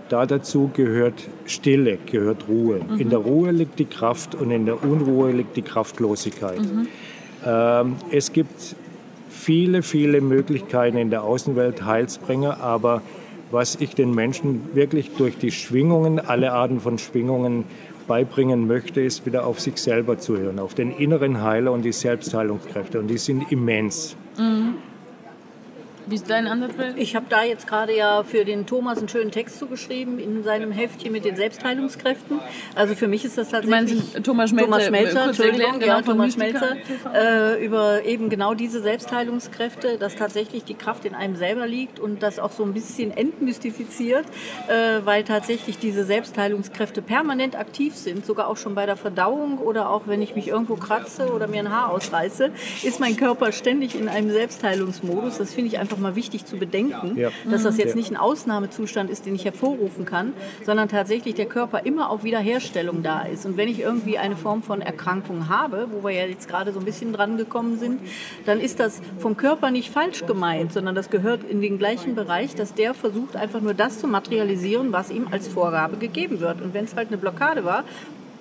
da 0.10 0.26
dazu 0.26 0.70
gehört 0.74 1.28
Stille, 1.46 1.98
gehört 2.10 2.48
Ruhe. 2.48 2.80
Mhm. 2.88 3.00
In 3.00 3.10
der 3.10 3.20
Ruhe 3.20 3.52
liegt 3.52 3.80
die 3.80 3.86
Kraft 3.86 4.36
und 4.36 4.52
in 4.52 4.66
der 4.66 4.84
Unruhe 4.84 5.32
liegt 5.32 5.56
die 5.56 5.62
Kraftlosigkeit. 5.62 6.60
Mhm. 6.60 6.88
Ähm, 7.46 7.96
es 8.12 8.34
gibt 8.34 8.76
viele, 9.30 9.84
viele 9.84 10.22
Möglichkeiten 10.22 10.98
in 10.98 11.10
der 11.10 11.24
Außenwelt, 11.24 11.86
Heilsbringer, 11.86 12.62
aber 12.62 13.02
was 13.52 13.76
ich 13.80 13.96
den 13.96 14.14
Menschen 14.14 14.62
wirklich 14.74 15.12
durch 15.18 15.38
die 15.38 15.52
Schwingungen, 15.52 16.20
alle 16.20 16.52
Arten 16.52 16.80
von 16.80 16.98
Schwingungen 16.98 17.64
beibringen 18.08 18.68
möchte, 18.68 19.02
ist 19.02 19.26
wieder 19.26 19.46
auf 19.46 19.60
sich 19.60 19.78
selber 19.78 20.18
zu 20.18 20.38
hören, 20.38 20.60
auf 20.60 20.74
den 20.74 20.92
inneren 20.92 21.42
Heiler 21.42 21.72
und 21.72 21.84
die 21.84 21.92
Selbstheilungskräfte. 21.92 23.00
Und 23.00 23.08
die 23.08 23.18
sind 23.18 23.52
immens. 23.52 24.16
Mhm. 24.38 24.76
Wie 26.10 26.16
ist 26.16 26.30
dein 26.30 26.48
Ansatzbild? 26.48 26.98
Ich 26.98 27.18
habe 27.18 27.26
da 27.28 27.44
jetzt 27.44 27.68
gerade 27.68 27.96
ja 27.96 28.24
für 28.24 28.46
den 28.46 28.66
Thomas 28.66 28.98
einen 29.00 29.10
schönen 29.10 29.32
Text 29.32 29.60
zugeschrieben 29.60 30.20
in 30.20 30.42
seinem 30.42 30.72
Heftchen 30.72 31.12
mit 31.12 31.26
den 31.26 31.36
Selbstheilungskräften. 31.36 32.40
Also 32.76 32.96
für 32.96 33.10
mich 33.10 33.26
ist 33.26 33.38
das 33.38 33.50
tatsächlich... 33.50 34.14
Du 34.14 34.14
meinst 34.14 34.24
Thomas 34.24 34.50
Schmelzer? 34.52 34.70
Thomas 34.70 34.86
Schmelzer, 34.86 35.24
Entschuldigung, 35.26 35.80
genau, 35.80 35.96
ja, 35.98 36.02
Thomas 36.02 36.34
Schmelzer. 36.34 36.78
Äh, 37.14 37.66
über 37.66 38.06
eben 38.06 38.30
genau 38.30 38.54
diese 38.54 38.82
Selbstheilungskräfte, 38.82 39.98
dass 39.98 40.16
tatsächlich 40.16 40.64
die 40.64 40.76
Kraft 40.76 41.04
in 41.04 41.14
einem 41.14 41.36
selber 41.36 41.68
liegt 41.68 42.00
und 42.00 42.24
das 42.24 42.40
auch 42.40 42.54
so 42.54 42.64
ein 42.64 42.74
bisschen 42.74 43.12
entmystifiziert, 43.12 44.26
äh, 44.70 45.02
weil 45.04 45.26
tatsächlich 45.26 45.78
diese 45.78 46.06
Selbstheilungskräfte 46.06 47.02
permanent 47.02 47.58
aktiv 47.58 47.96
sind, 47.96 48.26
sogar 48.26 48.48
auch 48.48 48.58
schon 48.58 48.76
bei 48.76 48.86
der 48.86 48.96
Verdauung 48.96 49.58
oder 49.58 49.90
auch 49.90 50.04
wenn 50.06 50.22
ich 50.22 50.36
mich 50.36 50.48
irgendwo 50.48 50.76
kratze 50.76 51.34
oder 51.34 51.48
mir 51.48 51.60
ein 51.60 51.72
Haar 51.72 51.90
ausreiße, 51.90 52.52
ist 52.84 53.02
mein 53.02 53.18
Körper 53.18 53.52
ständig 53.52 54.00
in 54.00 54.08
einem 54.08 54.32
Selbstheilungsmodus. 54.32 55.38
Das 55.38 55.54
finde 55.54 55.68
ich 55.68 55.80
einfach 55.80 55.97
einfach 55.98 56.10
mal 56.12 56.16
wichtig 56.16 56.46
zu 56.46 56.58
bedenken, 56.58 57.18
ja. 57.18 57.30
dass 57.50 57.64
das 57.64 57.78
jetzt 57.78 57.96
nicht 57.96 58.12
ein 58.12 58.18
Ausnahmezustand 58.18 59.10
ist, 59.10 59.26
den 59.26 59.36
ich 59.36 59.46
hervorrufen 59.46 60.06
kann, 60.06 60.34
sondern 60.66 60.90
tatsächlich 60.90 61.36
der 61.36 61.48
Körper 61.48 61.86
immer 61.86 62.10
auf 62.10 62.24
Wiederherstellung 62.24 63.04
da 63.04 63.22
ist. 63.22 63.46
Und 63.46 63.58
wenn 63.58 63.68
ich 63.68 63.80
irgendwie 63.80 64.18
eine 64.18 64.36
Form 64.36 64.62
von 64.62 64.82
Erkrankung 64.82 65.50
habe, 65.50 65.88
wo 65.92 66.08
wir 66.08 66.14
ja 66.14 66.26
jetzt 66.26 66.48
gerade 66.48 66.72
so 66.72 66.80
ein 66.80 66.86
bisschen 66.86 67.14
dran 67.14 67.38
gekommen 67.38 67.80
sind, 67.80 68.00
dann 68.46 68.60
ist 68.60 68.80
das 68.80 69.02
vom 69.20 69.38
Körper 69.38 69.72
nicht 69.72 69.92
falsch 69.92 70.26
gemeint, 70.26 70.74
sondern 70.74 70.96
das 70.96 71.10
gehört 71.10 71.44
in 71.44 71.62
den 71.62 71.78
gleichen 71.78 72.16
Bereich, 72.16 72.56
dass 72.56 72.74
der 72.74 72.94
versucht 72.94 73.36
einfach 73.36 73.62
nur 73.62 73.74
das 73.74 74.00
zu 74.00 74.08
materialisieren, 74.08 74.92
was 74.92 75.10
ihm 75.10 75.28
als 75.32 75.48
Vorgabe 75.48 75.98
gegeben 75.98 76.40
wird. 76.40 76.62
Und 76.62 76.74
wenn 76.74 76.86
es 76.86 76.96
halt 76.96 77.08
eine 77.08 77.18
Blockade 77.18 77.66
war, 77.66 77.84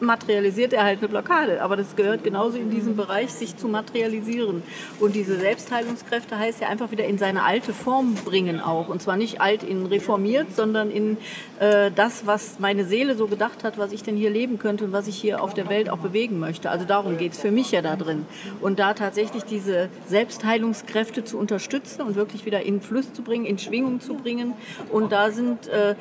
materialisiert 0.00 0.72
er 0.72 0.84
halt 0.84 0.98
eine 0.98 1.08
Blockade. 1.08 1.62
Aber 1.62 1.76
das 1.76 1.96
gehört 1.96 2.24
genauso 2.24 2.58
in 2.58 2.70
diesem 2.70 2.96
Bereich, 2.96 3.32
sich 3.32 3.56
zu 3.56 3.68
materialisieren. 3.68 4.62
Und 5.00 5.14
diese 5.14 5.36
Selbstheilungskräfte 5.36 6.38
heißt 6.38 6.60
ja 6.60 6.68
einfach 6.68 6.90
wieder 6.90 7.04
in 7.04 7.18
seine 7.18 7.42
alte 7.42 7.72
Form 7.72 8.14
bringen 8.14 8.60
auch. 8.60 8.88
Und 8.88 9.02
zwar 9.02 9.16
nicht 9.16 9.40
alt 9.40 9.62
in 9.62 9.86
reformiert, 9.86 10.54
sondern 10.54 10.90
in 10.90 11.16
äh, 11.60 11.90
das, 11.94 12.26
was 12.26 12.58
meine 12.58 12.84
Seele 12.84 13.16
so 13.16 13.26
gedacht 13.26 13.64
hat, 13.64 13.78
was 13.78 13.92
ich 13.92 14.02
denn 14.02 14.16
hier 14.16 14.30
leben 14.30 14.58
könnte 14.58 14.84
und 14.84 14.92
was 14.92 15.06
ich 15.06 15.16
hier 15.16 15.42
auf 15.42 15.54
der 15.54 15.68
Welt 15.68 15.90
auch 15.90 15.98
bewegen 15.98 16.38
möchte. 16.38 16.70
Also 16.70 16.84
darum 16.84 17.18
geht 17.18 17.32
es 17.32 17.38
für 17.38 17.50
mich 17.50 17.72
ja 17.72 17.82
da 17.82 17.96
drin. 17.96 18.26
Und 18.60 18.78
da 18.78 18.94
tatsächlich 18.94 19.44
diese 19.44 19.88
Selbstheilungskräfte 20.06 21.24
zu 21.24 21.38
unterstützen 21.38 22.02
und 22.02 22.16
wirklich 22.16 22.44
wieder 22.46 22.62
in 22.62 22.80
Fluss 22.80 23.12
zu 23.12 23.22
bringen, 23.22 23.46
in 23.46 23.58
Schwingung 23.58 24.00
zu 24.00 24.14
bringen. 24.14 24.54
Und 24.90 25.12
da 25.12 25.30
sind 25.30 25.68
äh, 25.68 25.94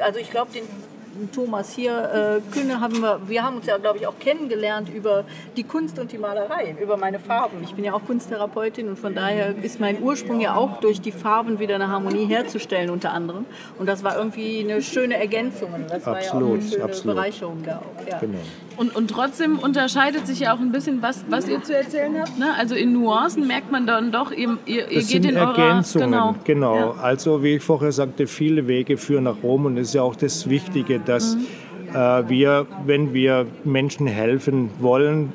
also 0.00 0.20
ich 0.20 0.30
glaube, 0.30 0.52
den 0.52 0.62
Thomas 1.34 1.74
hier, 1.74 2.40
äh, 2.42 2.52
Kühne 2.52 2.80
haben 2.80 3.00
wir, 3.00 3.20
wir 3.26 3.42
haben 3.42 3.56
uns 3.56 3.66
ja, 3.66 3.78
glaube 3.78 3.98
ich, 3.98 4.06
auch 4.06 4.18
kennengelernt 4.18 4.88
über 4.88 5.24
die 5.56 5.64
Kunst 5.64 5.98
und 5.98 6.12
die 6.12 6.18
Malerei, 6.18 6.76
über 6.80 6.96
meine 6.96 7.18
Farben. 7.18 7.58
Ich 7.62 7.74
bin 7.74 7.84
ja 7.84 7.92
auch 7.92 8.04
Kunsttherapeutin 8.04 8.88
und 8.88 8.98
von 8.98 9.14
daher 9.14 9.54
ist 9.62 9.80
mein 9.80 10.02
Ursprung 10.02 10.40
ja 10.40 10.54
auch 10.54 10.80
durch 10.80 11.00
die 11.00 11.12
Farben 11.12 11.58
wieder 11.58 11.74
eine 11.74 11.88
Harmonie 11.88 12.26
herzustellen, 12.26 12.90
unter 12.90 13.12
anderem. 13.12 13.44
Und 13.78 13.86
das 13.88 14.04
war 14.04 14.16
irgendwie 14.16 14.60
eine 14.60 14.82
schöne 14.82 15.16
Ergänzung. 15.16 15.70
Das 15.88 16.06
war 16.06 16.16
absolut, 16.16 16.42
ja 16.42 16.46
auch 16.46 16.52
eine 16.52 16.70
schöne 16.70 16.84
absolut. 16.84 17.16
Bereicherung 17.16 17.62
da 17.64 17.76
auch. 17.78 18.08
Ja. 18.08 18.18
Genau. 18.18 18.38
Und, 18.76 18.96
und 18.96 19.10
trotzdem 19.10 19.58
unterscheidet 19.58 20.26
sich 20.26 20.40
ja 20.40 20.54
auch 20.54 20.58
ein 20.58 20.72
bisschen, 20.72 21.02
was, 21.02 21.24
was 21.28 21.46
ihr 21.48 21.62
zu 21.62 21.76
erzählen 21.76 22.14
habt. 22.18 22.38
Ne? 22.38 22.46
Also 22.58 22.74
in 22.74 22.92
Nuancen 22.94 23.46
merkt 23.46 23.70
man 23.70 23.86
dann 23.86 24.10
doch, 24.10 24.30
ihr, 24.32 24.56
ihr, 24.64 24.90
ihr 24.90 25.02
geht 25.02 25.24
in 25.24 25.36
Ergänzungen, 25.36 26.14
eurer... 26.14 26.34
Genau, 26.44 26.76
genau. 26.76 26.94
Ja. 26.94 27.02
also 27.02 27.42
wie 27.42 27.56
ich 27.56 27.62
vorher 27.62 27.92
sagte, 27.92 28.26
viele 28.26 28.66
Wege 28.68 28.96
führen 28.96 29.24
nach 29.24 29.36
Rom 29.42 29.66
und 29.66 29.76
es 29.76 29.88
ist 29.88 29.94
ja 29.94 30.02
auch 30.02 30.16
das 30.16 30.48
Wichtige, 30.48 30.99
dass 31.04 31.36
mhm. 31.36 31.46
äh, 31.94 32.28
wir, 32.28 32.66
wenn 32.86 33.12
wir 33.14 33.46
Menschen 33.64 34.06
helfen 34.06 34.70
wollen, 34.78 35.32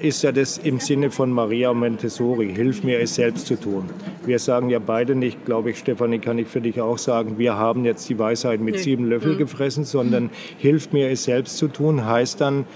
ist 0.00 0.22
ja 0.22 0.32
das 0.32 0.58
im 0.58 0.80
Sinne 0.80 1.10
von 1.10 1.30
Maria 1.30 1.72
Montessori, 1.72 2.52
hilf 2.52 2.84
mir 2.84 3.00
es 3.00 3.14
selbst 3.14 3.46
zu 3.46 3.56
tun. 3.56 3.88
Wir 4.26 4.38
sagen 4.38 4.68
ja 4.70 4.78
beide 4.78 5.14
nicht, 5.14 5.44
glaube 5.44 5.70
ich, 5.70 5.78
Stefanie, 5.78 6.18
kann 6.18 6.38
ich 6.38 6.48
für 6.48 6.60
dich 6.60 6.80
auch 6.80 6.98
sagen, 6.98 7.38
wir 7.38 7.56
haben 7.56 7.84
jetzt 7.84 8.08
die 8.08 8.18
Weisheit 8.18 8.60
mit 8.60 8.78
sieben 8.78 9.06
Löffeln 9.06 9.34
mhm. 9.34 9.38
gefressen, 9.38 9.84
sondern 9.84 10.30
hilf 10.58 10.92
mir 10.92 11.10
es 11.10 11.24
selbst 11.24 11.58
zu 11.58 11.68
tun, 11.68 12.04
heißt 12.04 12.40
dann, 12.40 12.66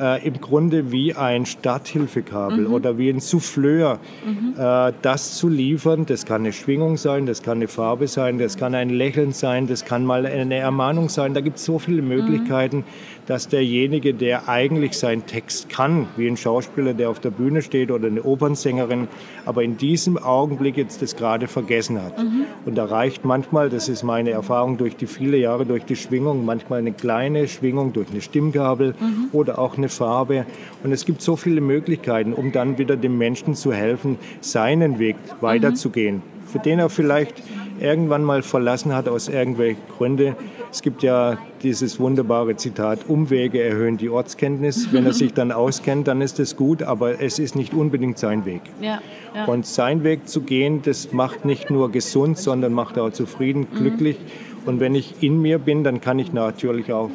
äh, 0.00 0.26
im 0.26 0.40
Grunde 0.40 0.92
wie 0.92 1.14
ein 1.14 1.46
Starthilfekabel 1.46 2.68
mhm. 2.68 2.74
oder 2.74 2.98
wie 2.98 3.08
ein 3.08 3.20
Souffleur, 3.20 3.98
mhm. 4.24 4.54
äh, 4.58 4.92
das 5.02 5.36
zu 5.36 5.48
liefern. 5.48 6.06
Das 6.06 6.26
kann 6.26 6.42
eine 6.42 6.52
Schwingung 6.52 6.96
sein, 6.96 7.26
das 7.26 7.42
kann 7.42 7.58
eine 7.58 7.68
Farbe 7.68 8.08
sein, 8.08 8.38
das 8.38 8.56
kann 8.56 8.74
ein 8.74 8.90
Lächeln 8.90 9.32
sein, 9.32 9.66
das 9.66 9.84
kann 9.84 10.04
mal 10.04 10.26
eine 10.26 10.56
Ermahnung 10.56 11.08
sein. 11.08 11.34
Da 11.34 11.40
gibt 11.40 11.58
es 11.58 11.64
so 11.64 11.78
viele 11.78 12.02
mhm. 12.02 12.08
Möglichkeiten. 12.08 12.78
Mhm 12.78 13.13
dass 13.26 13.48
derjenige, 13.48 14.14
der 14.14 14.48
eigentlich 14.48 14.98
seinen 14.98 15.26
Text 15.26 15.68
kann, 15.68 16.08
wie 16.16 16.28
ein 16.28 16.36
Schauspieler, 16.36 16.94
der 16.94 17.10
auf 17.10 17.20
der 17.20 17.30
Bühne 17.30 17.62
steht 17.62 17.90
oder 17.90 18.08
eine 18.08 18.22
Opernsängerin, 18.22 19.08
aber 19.46 19.62
in 19.62 19.76
diesem 19.76 20.18
Augenblick 20.18 20.76
jetzt 20.76 21.02
das 21.02 21.16
gerade 21.16 21.48
vergessen 21.48 22.02
hat. 22.02 22.18
Mhm. 22.18 22.44
Und 22.66 22.74
da 22.76 22.84
reicht 22.84 23.24
manchmal, 23.24 23.70
das 23.70 23.88
ist 23.88 24.02
meine 24.02 24.30
Erfahrung 24.30 24.76
durch 24.76 24.96
die 24.96 25.06
viele 25.06 25.36
Jahre, 25.36 25.66
durch 25.66 25.84
die 25.84 25.96
Schwingung, 25.96 26.44
manchmal 26.44 26.80
eine 26.80 26.92
kleine 26.92 27.48
Schwingung 27.48 27.92
durch 27.92 28.10
eine 28.10 28.20
Stimmgabel 28.20 28.94
mhm. 29.00 29.28
oder 29.32 29.58
auch 29.58 29.76
eine 29.76 29.88
Farbe. 29.88 30.46
Und 30.82 30.92
es 30.92 31.04
gibt 31.04 31.22
so 31.22 31.36
viele 31.36 31.60
Möglichkeiten, 31.60 32.32
um 32.32 32.52
dann 32.52 32.78
wieder 32.78 32.96
dem 32.96 33.16
Menschen 33.18 33.54
zu 33.54 33.72
helfen, 33.72 34.18
seinen 34.40 34.98
Weg 34.98 35.16
weiterzugehen. 35.40 36.16
Mhm. 36.16 36.33
Für 36.54 36.60
den 36.60 36.78
er 36.78 36.88
vielleicht 36.88 37.42
irgendwann 37.80 38.22
mal 38.22 38.42
verlassen 38.42 38.94
hat 38.94 39.08
aus 39.08 39.28
irgendwelchen 39.28 39.82
Gründen. 39.98 40.36
Es 40.70 40.82
gibt 40.82 41.02
ja 41.02 41.36
dieses 41.64 41.98
wunderbare 41.98 42.54
Zitat, 42.54 43.08
Umwege 43.08 43.60
erhöhen 43.60 43.96
die 43.96 44.08
Ortskenntnis. 44.08 44.92
Wenn 44.92 45.04
er 45.04 45.14
sich 45.14 45.32
dann 45.34 45.50
auskennt, 45.50 46.06
dann 46.06 46.20
ist 46.20 46.38
es 46.38 46.54
gut, 46.54 46.84
aber 46.84 47.20
es 47.20 47.40
ist 47.40 47.56
nicht 47.56 47.74
unbedingt 47.74 48.18
sein 48.18 48.44
Weg. 48.44 48.60
Ja, 48.80 49.00
ja. 49.34 49.46
Und 49.46 49.66
sein 49.66 50.04
Weg 50.04 50.28
zu 50.28 50.42
gehen, 50.42 50.82
das 50.82 51.12
macht 51.12 51.44
nicht 51.44 51.70
nur 51.70 51.90
gesund, 51.90 52.38
sondern 52.38 52.72
macht 52.72 53.00
auch 53.00 53.10
zufrieden, 53.10 53.66
mhm. 53.72 53.76
glücklich. 53.76 54.16
Mhm. 54.20 54.68
Und 54.68 54.78
wenn 54.78 54.94
ich 54.94 55.24
in 55.24 55.42
mir 55.42 55.58
bin, 55.58 55.82
dann 55.82 56.00
kann 56.00 56.20
ich 56.20 56.32
natürlich 56.32 56.92
auch 56.92 57.10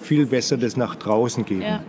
viel 0.00 0.24
besser 0.24 0.56
das 0.56 0.78
nach 0.78 0.94
draußen 0.94 1.44
geben. 1.44 1.60
Ja. 1.60 1.80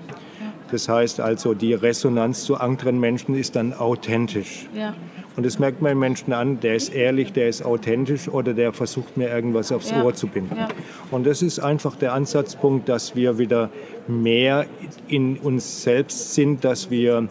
Das 0.71 0.87
heißt 0.87 1.19
also, 1.19 1.53
die 1.53 1.73
Resonanz 1.73 2.43
zu 2.43 2.55
anderen 2.55 2.99
Menschen 2.99 3.35
ist 3.35 3.55
dann 3.55 3.73
authentisch. 3.73 4.67
Ja. 4.75 4.93
Und 5.35 5.45
das 5.45 5.57
merkt 5.57 5.81
man 5.81 5.91
den 5.91 5.99
Menschen 5.99 6.33
an, 6.33 6.59
der 6.59 6.75
ist 6.75 6.89
ehrlich, 6.89 7.31
der 7.31 7.47
ist 7.47 7.63
authentisch 7.63 8.27
oder 8.27 8.53
der 8.53 8.73
versucht 8.73 9.15
mir 9.15 9.29
irgendwas 9.29 9.71
aufs 9.71 9.91
ja. 9.91 10.03
Ohr 10.03 10.13
zu 10.13 10.27
binden. 10.27 10.55
Ja. 10.55 10.67
Und 11.11 11.25
das 11.25 11.41
ist 11.41 11.59
einfach 11.59 11.95
der 11.95 12.13
Ansatzpunkt, 12.13 12.89
dass 12.89 13.15
wir 13.15 13.37
wieder 13.37 13.69
mehr 14.07 14.65
in 15.07 15.37
uns 15.37 15.83
selbst 15.83 16.33
sind, 16.33 16.65
dass 16.65 16.91
wir 16.91 17.29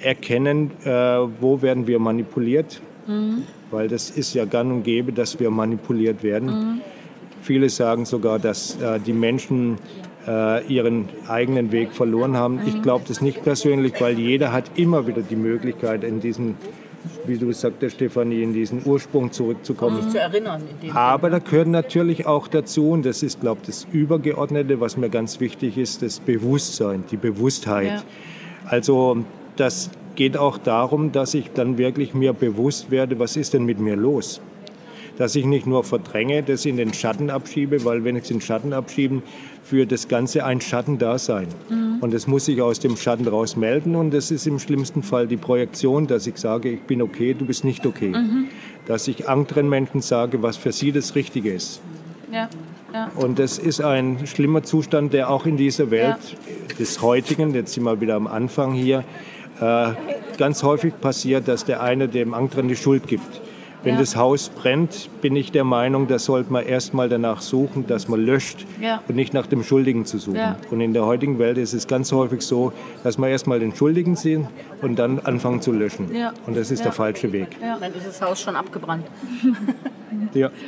erkennen, 0.00 0.70
äh, 0.84 0.90
wo 1.40 1.62
werden 1.62 1.86
wir 1.86 1.98
manipuliert. 1.98 2.80
Mhm. 3.06 3.44
Weil 3.70 3.88
das 3.88 4.10
ist 4.10 4.34
ja 4.34 4.44
gang 4.44 4.72
und 4.72 4.82
gäbe, 4.82 5.12
dass 5.12 5.38
wir 5.38 5.50
manipuliert 5.50 6.22
werden. 6.22 6.48
Mhm. 6.48 6.80
Viele 7.42 7.68
sagen 7.68 8.06
sogar, 8.06 8.38
dass 8.38 8.76
äh, 8.80 8.98
die 8.98 9.12
Menschen 9.12 9.78
äh, 10.26 10.66
ihren 10.66 11.08
eigenen 11.28 11.72
Weg 11.72 11.92
verloren 11.92 12.36
haben. 12.36 12.60
Ich 12.66 12.74
mhm. 12.74 12.82
glaube 12.82 13.04
das 13.06 13.20
nicht 13.20 13.42
persönlich, 13.42 14.00
weil 14.00 14.18
jeder 14.18 14.52
hat 14.52 14.64
immer 14.76 15.06
wieder 15.06 15.22
die 15.22 15.36
Möglichkeit, 15.36 16.04
in 16.04 16.20
diesen 16.20 16.56
wie 17.26 17.38
du 17.38 17.52
sagtest, 17.52 17.96
Stefanie, 17.96 18.42
in 18.42 18.52
diesen 18.52 18.82
Ursprung 18.84 19.32
zurückzukommen. 19.32 20.02
Sich 20.02 20.12
zu 20.12 20.20
erinnern. 20.20 20.62
Aber 20.94 21.30
da 21.30 21.38
gehört 21.38 21.68
natürlich 21.68 22.26
auch 22.26 22.48
dazu, 22.48 22.90
und 22.90 23.04
das 23.04 23.22
ist, 23.22 23.40
glaube 23.40 23.60
ich, 23.62 23.66
das 23.66 23.86
Übergeordnete, 23.92 24.80
was 24.80 24.96
mir 24.96 25.08
ganz 25.08 25.40
wichtig 25.40 25.78
ist, 25.78 26.02
das 26.02 26.20
Bewusstsein, 26.20 27.04
die 27.10 27.16
Bewusstheit. 27.16 27.86
Ja. 27.86 28.02
Also 28.66 29.18
das 29.56 29.90
geht 30.14 30.36
auch 30.36 30.58
darum, 30.58 31.12
dass 31.12 31.34
ich 31.34 31.50
dann 31.52 31.78
wirklich 31.78 32.14
mir 32.14 32.32
bewusst 32.32 32.90
werde, 32.90 33.18
was 33.18 33.36
ist 33.36 33.54
denn 33.54 33.64
mit 33.64 33.78
mir 33.78 33.96
los? 33.96 34.40
Dass 35.18 35.34
ich 35.34 35.44
nicht 35.44 35.66
nur 35.66 35.84
verdränge, 35.84 36.42
das 36.42 36.66
in 36.66 36.76
den 36.76 36.92
Schatten 36.92 37.30
abschiebe, 37.30 37.84
weil 37.84 38.04
wenn 38.04 38.16
ich 38.16 38.24
es 38.24 38.30
in 38.30 38.38
den 38.38 38.42
Schatten 38.42 38.72
abschiebe, 38.72 39.22
für 39.62 39.84
das 39.84 40.06
Ganze 40.06 40.44
ein 40.44 40.60
Schattendasein. 40.60 41.48
Mhm. 41.68 41.98
Und 42.00 42.14
das 42.14 42.26
muss 42.26 42.46
ich 42.46 42.62
aus 42.62 42.78
dem 42.78 42.96
Schatten 42.96 43.26
raus 43.26 43.56
melden 43.56 43.96
und 43.96 44.12
das 44.12 44.30
ist 44.30 44.46
im 44.46 44.58
schlimmsten 44.58 45.02
Fall 45.02 45.26
die 45.26 45.36
Projektion, 45.36 46.06
dass 46.06 46.26
ich 46.26 46.36
sage, 46.36 46.70
ich 46.70 46.82
bin 46.82 47.02
okay, 47.02 47.34
du 47.34 47.44
bist 47.44 47.64
nicht 47.64 47.84
okay. 47.84 48.10
Mhm. 48.10 48.48
Dass 48.86 49.08
ich 49.08 49.28
anderen 49.28 49.68
Menschen 49.68 50.02
sage, 50.02 50.42
was 50.42 50.56
für 50.56 50.70
sie 50.70 50.92
das 50.92 51.16
Richtige 51.16 51.52
ist. 51.52 51.80
Ja. 52.30 52.48
Ja. 52.92 53.10
Und 53.16 53.38
das 53.38 53.58
ist 53.58 53.80
ein 53.80 54.26
schlimmer 54.26 54.62
Zustand, 54.62 55.12
der 55.12 55.28
auch 55.30 55.44
in 55.44 55.56
dieser 55.56 55.90
Welt 55.90 56.16
ja. 56.20 56.74
des 56.78 57.02
heutigen, 57.02 57.52
jetzt 57.52 57.74
sind 57.74 57.82
wir 57.82 58.00
wieder 58.00 58.14
am 58.14 58.28
Anfang 58.28 58.72
hier, 58.72 59.04
äh, 59.60 59.88
ganz 60.38 60.62
häufig 60.62 60.98
passiert, 61.00 61.48
dass 61.48 61.64
der 61.64 61.82
eine 61.82 62.08
dem 62.08 62.32
anderen 62.34 62.68
die 62.68 62.76
Schuld 62.76 63.08
gibt. 63.08 63.40
Wenn 63.86 63.94
ja. 63.94 64.00
das 64.00 64.16
Haus 64.16 64.48
brennt, 64.48 65.08
bin 65.22 65.36
ich 65.36 65.52
der 65.52 65.62
Meinung, 65.62 66.08
da 66.08 66.18
sollte 66.18 66.52
man 66.52 66.66
erstmal 66.66 67.08
danach 67.08 67.40
suchen, 67.40 67.86
dass 67.86 68.08
man 68.08 68.18
löscht 68.18 68.66
ja. 68.82 69.00
und 69.06 69.14
nicht 69.14 69.32
nach 69.32 69.46
dem 69.46 69.62
Schuldigen 69.62 70.04
zu 70.04 70.18
suchen. 70.18 70.38
Ja. 70.38 70.56
Und 70.72 70.80
in 70.80 70.92
der 70.92 71.06
heutigen 71.06 71.38
Welt 71.38 71.56
ist 71.56 71.72
es 71.72 71.86
ganz 71.86 72.10
häufig 72.10 72.42
so, 72.42 72.72
dass 73.04 73.16
man 73.16 73.30
erstmal 73.30 73.60
den 73.60 73.76
Schuldigen 73.76 74.16
sieht 74.16 74.40
und 74.82 74.98
dann 74.98 75.20
anfangen 75.20 75.62
zu 75.62 75.70
löschen. 75.70 76.10
Und 76.48 76.56
das 76.56 76.72
ist 76.72 76.84
der 76.84 76.90
falsche 76.90 77.30
Weg. 77.30 77.56
Dann 77.60 77.94
ist 77.94 78.08
das 78.08 78.20
Haus 78.20 78.40
schon 78.40 78.56
abgebrannt. 78.56 79.06
ja. 80.34 80.50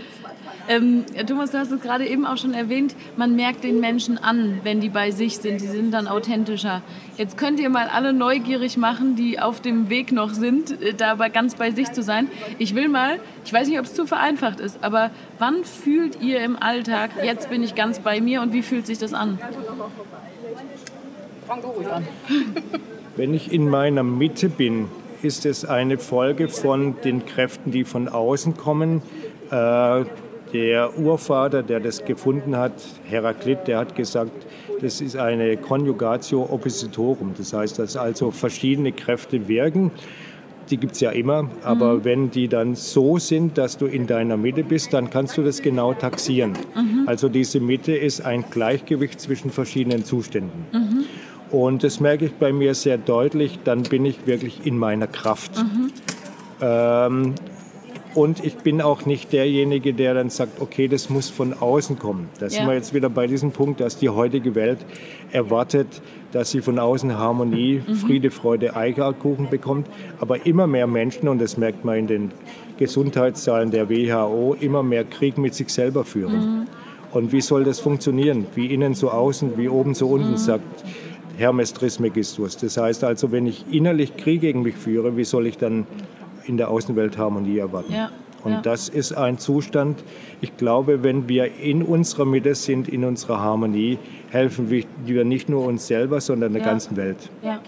Ähm, 0.69 1.07
Thomas, 1.27 1.51
du 1.51 1.59
hast 1.59 1.71
es 1.71 1.81
gerade 1.81 2.07
eben 2.07 2.27
auch 2.27 2.37
schon 2.37 2.53
erwähnt, 2.53 2.95
man 3.17 3.35
merkt 3.35 3.65
den 3.65 3.81
Menschen 3.81 4.19
an, 4.19 4.61
wenn 4.65 4.81
die 4.81 4.91
bei 4.91 5.11
sich 5.11 5.39
sind. 5.39 5.63
Die 5.63 5.67
sind 5.67 5.93
dann 5.93 6.07
authentischer. 6.07 6.83
Jetzt 7.17 7.39
könnt 7.39 7.59
ihr 7.59 7.71
mal 7.71 7.89
alle 7.89 8.13
neugierig 8.13 8.77
machen, 8.77 9.17
die 9.17 9.41
auf 9.41 9.61
dem 9.61 9.89
Weg 9.89 10.13
noch 10.13 10.31
sind, 10.31 10.81
äh, 10.83 10.93
da 10.93 11.15
ganz 11.29 11.55
bei 11.55 11.71
sich 11.71 11.91
zu 11.93 12.03
sein. 12.03 12.29
Ich 12.59 12.75
will 12.75 12.89
mal, 12.89 13.19
ich 13.47 13.53
weiß 13.53 13.69
nicht, 13.69 13.79
ob 13.79 13.87
es 13.87 13.95
zu 13.95 14.07
vereinfacht 14.07 14.61
ist, 14.61 14.85
aber 14.85 15.11
wann 15.39 15.65
fühlt 15.65 16.21
ihr 16.21 16.41
im 16.41 16.61
Alltag, 16.61 17.13
jetzt 17.25 17.49
bin 17.49 17.63
ich 17.63 17.75
ganz 17.75 18.01
bei 18.01 18.21
mir 18.21 18.43
und 18.43 18.53
wie 18.53 18.63
fühlt 18.63 18.87
sich 18.87 18.99
das 18.99 19.15
an? 19.15 19.39
Fang 21.47 21.63
du 21.63 21.69
ruhig 21.69 21.89
an. 21.89 22.07
Wenn 23.17 23.33
ich 23.33 23.53
in 23.53 23.69
meiner 23.69 24.03
Mitte 24.03 24.51
bin, 24.51 24.89
ist 25.23 25.47
es 25.47 25.65
eine 25.65 25.99
Folge 25.99 26.49
von 26.49 26.95
den 27.03 27.25
Kräften, 27.25 27.73
die 27.73 27.85
von 27.85 28.07
außen 28.07 28.57
kommen. 28.57 29.03
Äh, 29.51 30.05
der 30.53 30.99
Urvater, 30.99 31.63
der 31.63 31.81
das 31.81 32.05
gefunden 32.05 32.57
hat, 32.57 32.73
Heraklit, 33.05 33.67
der 33.67 33.79
hat 33.79 33.95
gesagt, 33.95 34.33
das 34.81 35.01
ist 35.01 35.17
eine 35.17 35.57
Conjugatio 35.57 36.43
Oppositorum. 36.51 37.35
Das 37.37 37.53
heißt, 37.53 37.79
dass 37.79 37.97
also 37.97 38.31
verschiedene 38.31 38.93
Kräfte 38.93 39.49
wirken. 39.49 39.91
Die 40.71 40.77
gibt 40.77 40.95
es 40.95 41.01
ja 41.01 41.11
immer, 41.11 41.49
aber 41.65 41.95
mhm. 41.95 42.05
wenn 42.05 42.31
die 42.31 42.47
dann 42.47 42.75
so 42.75 43.19
sind, 43.19 43.57
dass 43.57 43.79
du 43.79 43.87
in 43.87 44.07
deiner 44.07 44.37
Mitte 44.37 44.63
bist, 44.63 44.93
dann 44.93 45.09
kannst 45.09 45.39
du 45.39 45.43
das 45.43 45.63
genau 45.63 45.95
taxieren. 45.95 46.53
Mhm. 46.75 47.05
Also 47.07 47.29
diese 47.29 47.59
Mitte 47.59 47.93
ist 47.97 48.21
ein 48.21 48.45
Gleichgewicht 48.51 49.19
zwischen 49.21 49.51
verschiedenen 49.51 50.05
Zuständen. 50.05 50.67
Mhm. 50.73 51.05
Und 51.51 51.85
das 51.85 52.01
merke 52.01 52.27
ich 52.27 52.35
bei 52.35 52.53
mir 52.53 52.75
sehr 52.75 52.99
deutlich, 52.99 53.59
dann 53.65 53.83
bin 53.83 54.05
ich 54.05 54.27
wirklich 54.27 54.67
in 54.67 54.77
meiner 54.77 55.07
Kraft. 55.07 55.53
Mhm. 55.57 55.91
Ähm, 56.61 57.35
und 58.15 58.45
ich 58.45 58.57
bin 58.57 58.81
auch 58.81 59.07
nicht 59.07 59.33
derjenige, 59.33 59.93
der 59.93 60.15
dann 60.15 60.31
sagt, 60.31 60.61
okay, 60.61 60.89
das 60.89 61.11
muss 61.11 61.29
von 61.29 61.53
außen 61.53 61.99
kommen. 61.99 62.29
Da 62.39 62.47
ja. 62.47 62.51
sind 62.51 62.67
wir 62.67 62.75
jetzt 62.75 62.95
wieder 62.95 63.11
bei 63.11 63.27
diesem 63.27 63.53
Punkt, 63.53 63.81
dass 63.81 63.99
die 63.99 64.09
heutige 64.09 64.55
Welt 64.55 64.79
erwartet, 65.31 65.87
dass 66.33 66.51
sie 66.51 66.61
von 66.61 66.79
außen 66.79 67.17
Harmonie, 67.17 67.83
mhm. 67.87 67.95
Friede, 67.95 68.31
Freude, 68.31 68.77
Eierkuchen 68.77 69.49
bekommt. 69.51 69.87
Aber 70.21 70.47
immer 70.47 70.67
mehr 70.67 70.87
Menschen, 70.87 71.29
und 71.29 71.41
das 71.41 71.57
merkt 71.57 71.85
man 71.85 71.97
in 71.97 72.07
den 72.07 72.31
Gesundheitszahlen 72.79 73.71
der 73.71 73.91
WHO, 73.91 74.57
immer 74.59 74.83
mehr 74.83 75.05
Krieg 75.05 75.37
mit 75.39 75.55
sich 75.55 75.69
selber 75.69 76.05
führen. 76.05 76.61
Mhm. 76.61 76.67
Und 77.13 77.33
wie 77.33 77.41
soll 77.41 77.65
das 77.65 77.81
funktionieren? 77.81 78.47
Wie 78.55 78.67
innen 78.67 78.95
so 78.95 79.11
außen, 79.11 79.57
wie 79.57 79.69
oben 79.69 79.95
so 79.95 80.09
unten, 80.09 80.33
mhm. 80.33 80.37
sagt 80.37 80.85
Hermes 81.37 81.73
Trismegistus. 81.73 82.57
Das 82.57 82.77
heißt 82.77 83.05
also, 83.05 83.31
wenn 83.33 83.47
ich 83.47 83.65
innerlich 83.71 84.17
Krieg 84.17 84.41
gegen 84.41 84.63
mich 84.63 84.75
führe, 84.75 85.17
wie 85.17 85.25
soll 85.25 85.47
ich 85.47 85.57
dann 85.57 85.87
in 86.49 86.57
der 86.57 86.71
Außenwelt 86.71 87.19
Harmonie 87.19 87.59
erwarten? 87.59 87.93
Ja. 87.93 88.11
Und 88.45 88.53
ja. 88.53 88.61
das 88.61 88.89
ist 88.89 89.13
ein 89.13 89.39
Zustand, 89.39 90.03
ich 90.41 90.57
glaube, 90.57 91.03
wenn 91.03 91.29
wir 91.29 91.57
in 91.57 91.83
unserer 91.83 92.25
Mitte 92.25 92.55
sind, 92.55 92.89
in 92.89 93.05
unserer 93.05 93.41
Harmonie, 93.41 93.99
helfen 94.31 94.71
wir 94.71 95.25
nicht 95.25 95.49
nur 95.49 95.65
uns 95.65 95.87
selber, 95.87 96.21
sondern 96.21 96.53
der 96.53 96.63
ja. 96.63 96.69
ganzen 96.69 96.97
Welt. 96.97 97.31
Ja. 97.43 97.61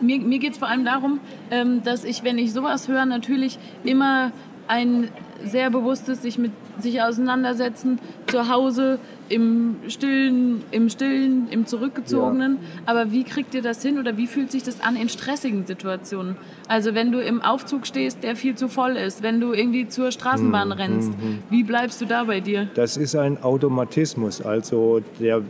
Mir, 0.00 0.18
mir 0.20 0.38
geht 0.38 0.52
es 0.52 0.58
vor 0.58 0.68
allem 0.68 0.84
darum, 0.84 1.20
ähm, 1.50 1.82
dass 1.84 2.04
ich, 2.04 2.24
wenn 2.24 2.38
ich 2.38 2.52
sowas 2.52 2.88
höre, 2.88 3.06
natürlich 3.06 3.58
immer 3.84 4.32
ein 4.68 5.08
sehr 5.44 5.70
bewusstes 5.70 6.22
sich 6.22 6.38
mit 6.38 6.52
sich 6.78 7.02
auseinandersetzen, 7.02 7.98
zu 8.26 8.48
Hause 8.48 8.98
im 9.28 9.76
Stillen, 9.88 10.62
im 10.70 10.88
Stillen, 10.88 11.48
im 11.50 11.66
Zurückgezogenen. 11.66 12.54
Ja. 12.54 12.68
Aber 12.86 13.12
wie 13.12 13.24
kriegt 13.24 13.54
ihr 13.54 13.62
das 13.62 13.82
hin 13.82 13.98
oder 13.98 14.16
wie 14.16 14.26
fühlt 14.26 14.50
sich 14.50 14.62
das 14.62 14.80
an 14.80 14.96
in 14.96 15.08
stressigen 15.08 15.66
Situationen? 15.66 16.36
Also 16.68 16.94
wenn 16.94 17.12
du 17.12 17.20
im 17.20 17.42
Aufzug 17.42 17.86
stehst, 17.86 18.22
der 18.22 18.36
viel 18.36 18.54
zu 18.54 18.68
voll 18.68 18.96
ist, 18.96 19.22
wenn 19.22 19.40
du 19.40 19.52
irgendwie 19.52 19.88
zur 19.88 20.10
Straßenbahn 20.10 20.72
hm, 20.72 20.78
rennst, 20.78 21.12
hm, 21.12 21.20
hm. 21.20 21.38
wie 21.50 21.62
bleibst 21.62 22.00
du 22.00 22.06
da 22.06 22.24
bei 22.24 22.40
dir? 22.40 22.68
Das 22.74 22.96
ist 22.96 23.14
ein 23.14 23.42
Automatismus. 23.42 24.42
Also 24.42 25.00
der 25.20 25.42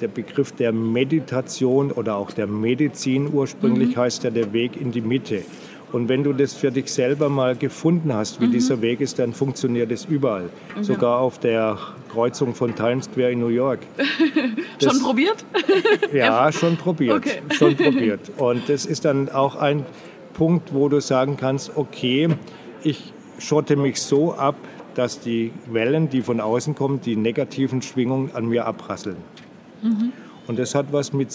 der 0.00 0.08
Begriff 0.08 0.52
der 0.52 0.72
Meditation 0.72 1.92
oder 1.92 2.16
auch 2.16 2.30
der 2.30 2.46
Medizin 2.46 3.32
ursprünglich 3.32 3.96
mhm. 3.96 4.00
heißt 4.00 4.24
ja 4.24 4.30
der 4.30 4.52
Weg 4.52 4.80
in 4.80 4.92
die 4.92 5.00
Mitte. 5.00 5.42
Und 5.92 6.08
wenn 6.08 6.22
du 6.22 6.32
das 6.32 6.54
für 6.54 6.70
dich 6.70 6.92
selber 6.92 7.28
mal 7.28 7.56
gefunden 7.56 8.12
hast, 8.12 8.40
wie 8.40 8.46
mhm. 8.46 8.52
dieser 8.52 8.80
Weg 8.80 9.00
ist, 9.00 9.18
dann 9.18 9.32
funktioniert 9.32 9.90
es 9.90 10.04
überall. 10.04 10.48
Mhm. 10.76 10.84
Sogar 10.84 11.18
auf 11.18 11.38
der 11.38 11.78
Kreuzung 12.10 12.54
von 12.54 12.74
Times 12.74 13.06
Square 13.06 13.32
in 13.32 13.40
New 13.40 13.48
York. 13.48 13.80
schon 14.82 15.00
probiert? 15.00 15.44
ja, 16.12 16.50
schon 16.52 16.76
probiert. 16.76 17.16
Okay. 17.16 17.42
Schon 17.52 17.76
probiert. 17.76 18.30
Und 18.36 18.68
das 18.68 18.86
ist 18.86 19.04
dann 19.04 19.28
auch 19.28 19.56
ein 19.56 19.84
Punkt, 20.34 20.72
wo 20.72 20.88
du 20.88 21.00
sagen 21.00 21.36
kannst, 21.36 21.72
okay, 21.76 22.28
ich 22.82 23.12
schotte 23.38 23.76
mich 23.76 24.00
so 24.00 24.34
ab, 24.34 24.56
dass 24.94 25.20
die 25.20 25.52
Wellen, 25.70 26.08
die 26.08 26.22
von 26.22 26.40
außen 26.40 26.74
kommen, 26.74 27.00
die 27.00 27.16
negativen 27.16 27.82
Schwingungen 27.82 28.30
an 28.34 28.46
mir 28.46 28.66
abrasseln. 28.66 29.16
Mhm. 29.82 30.12
Und 30.46 30.58
das 30.58 30.74
hat 30.74 30.92
was 30.92 31.12
mit 31.12 31.30